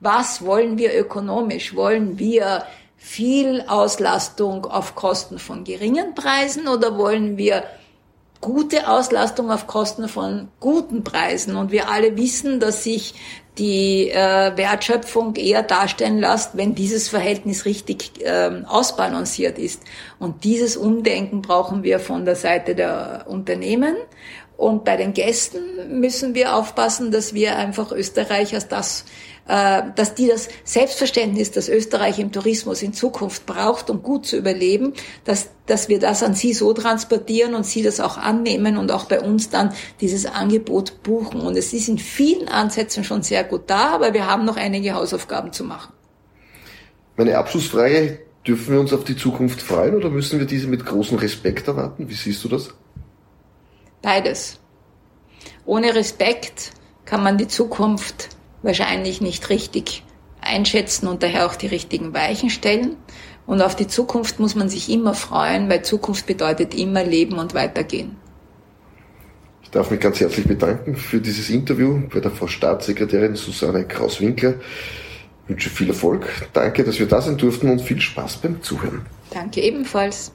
Was 0.00 0.44
wollen 0.44 0.78
wir 0.78 0.98
ökonomisch? 0.98 1.74
Wollen 1.74 2.18
wir 2.18 2.64
viel 2.96 3.62
Auslastung 3.68 4.64
auf 4.64 4.94
Kosten 4.94 5.38
von 5.38 5.64
geringen 5.64 6.14
Preisen 6.14 6.68
oder 6.68 6.96
wollen 6.96 7.36
wir 7.36 7.64
gute 8.40 8.88
Auslastung 8.88 9.50
auf 9.50 9.66
Kosten 9.66 10.08
von 10.08 10.48
guten 10.60 11.04
Preisen. 11.04 11.56
Und 11.56 11.70
wir 11.70 11.88
alle 11.88 12.16
wissen, 12.16 12.60
dass 12.60 12.84
sich 12.84 13.14
die 13.58 14.10
äh, 14.10 14.56
Wertschöpfung 14.56 15.34
eher 15.34 15.62
darstellen 15.62 16.18
lässt, 16.18 16.56
wenn 16.56 16.74
dieses 16.74 17.08
Verhältnis 17.08 17.64
richtig 17.64 18.12
ähm, 18.22 18.66
ausbalanciert 18.66 19.58
ist. 19.58 19.82
Und 20.18 20.44
dieses 20.44 20.76
Umdenken 20.76 21.42
brauchen 21.42 21.82
wir 21.82 21.98
von 21.98 22.24
der 22.24 22.36
Seite 22.36 22.74
der 22.74 23.24
Unternehmen. 23.26 23.96
Und 24.56 24.84
bei 24.84 24.96
den 24.96 25.12
Gästen 25.12 26.00
müssen 26.00 26.34
wir 26.34 26.54
aufpassen, 26.54 27.10
dass 27.10 27.34
wir 27.34 27.56
einfach 27.56 27.92
Österreich 27.92 28.54
als 28.54 28.68
das 28.68 29.04
dass 29.46 30.14
die 30.14 30.26
das 30.26 30.48
Selbstverständnis, 30.64 31.52
das 31.52 31.68
Österreich 31.68 32.18
im 32.18 32.32
Tourismus 32.32 32.82
in 32.82 32.92
Zukunft 32.92 33.46
braucht, 33.46 33.90
um 33.90 34.02
gut 34.02 34.26
zu 34.26 34.36
überleben, 34.36 34.92
dass, 35.24 35.50
dass 35.66 35.88
wir 35.88 36.00
das 36.00 36.22
an 36.22 36.34
sie 36.34 36.52
so 36.52 36.72
transportieren 36.72 37.54
und 37.54 37.64
sie 37.64 37.82
das 37.82 38.00
auch 38.00 38.18
annehmen 38.18 38.76
und 38.76 38.90
auch 38.90 39.04
bei 39.04 39.20
uns 39.20 39.48
dann 39.48 39.72
dieses 40.00 40.26
Angebot 40.26 41.02
buchen. 41.04 41.40
Und 41.40 41.56
es 41.56 41.72
ist 41.72 41.88
in 41.88 41.98
vielen 41.98 42.48
Ansätzen 42.48 43.04
schon 43.04 43.22
sehr 43.22 43.44
gut 43.44 43.62
da, 43.68 43.90
aber 43.90 44.14
wir 44.14 44.26
haben 44.26 44.44
noch 44.44 44.56
einige 44.56 44.94
Hausaufgaben 44.94 45.52
zu 45.52 45.62
machen. 45.62 45.92
Meine 47.16 47.38
Abschlussfrage, 47.38 48.18
dürfen 48.46 48.74
wir 48.74 48.80
uns 48.80 48.92
auf 48.92 49.04
die 49.04 49.16
Zukunft 49.16 49.60
freuen 49.60 49.94
oder 49.94 50.10
müssen 50.10 50.38
wir 50.38 50.46
diese 50.46 50.66
mit 50.66 50.84
großem 50.84 51.18
Respekt 51.18 51.68
erwarten? 51.68 52.08
Wie 52.08 52.14
siehst 52.14 52.44
du 52.44 52.48
das? 52.48 52.70
Beides. 54.02 54.58
Ohne 55.64 55.94
Respekt 55.94 56.72
kann 57.04 57.22
man 57.22 57.38
die 57.38 57.48
Zukunft 57.48 58.35
wahrscheinlich 58.66 59.20
nicht 59.20 59.48
richtig 59.48 60.02
einschätzen 60.40 61.06
und 61.06 61.22
daher 61.22 61.46
auch 61.46 61.56
die 61.56 61.66
richtigen 61.66 62.12
Weichen 62.14 62.50
stellen. 62.50 62.96
Und 63.46 63.62
auf 63.62 63.76
die 63.76 63.86
Zukunft 63.86 64.40
muss 64.40 64.54
man 64.54 64.68
sich 64.68 64.90
immer 64.90 65.14
freuen, 65.14 65.68
weil 65.68 65.82
Zukunft 65.82 66.26
bedeutet 66.26 66.74
immer 66.74 67.04
Leben 67.04 67.38
und 67.38 67.54
Weitergehen. 67.54 68.16
Ich 69.62 69.70
darf 69.70 69.90
mich 69.90 70.00
ganz 70.00 70.20
herzlich 70.20 70.46
bedanken 70.46 70.96
für 70.96 71.20
dieses 71.20 71.50
Interview 71.50 72.02
bei 72.12 72.20
der 72.20 72.30
Frau 72.30 72.46
Staatssekretärin 72.46 73.34
Susanne 73.36 73.84
Kraus-Winkler. 73.84 74.54
Ich 75.44 75.50
wünsche 75.50 75.70
viel 75.70 75.88
Erfolg. 75.88 76.48
Danke, 76.52 76.82
dass 76.82 76.98
wir 76.98 77.06
da 77.06 77.20
sein 77.20 77.36
durften 77.36 77.70
und 77.70 77.80
viel 77.80 78.00
Spaß 78.00 78.38
beim 78.38 78.62
Zuhören. 78.62 79.06
Danke 79.30 79.60
ebenfalls. 79.60 80.32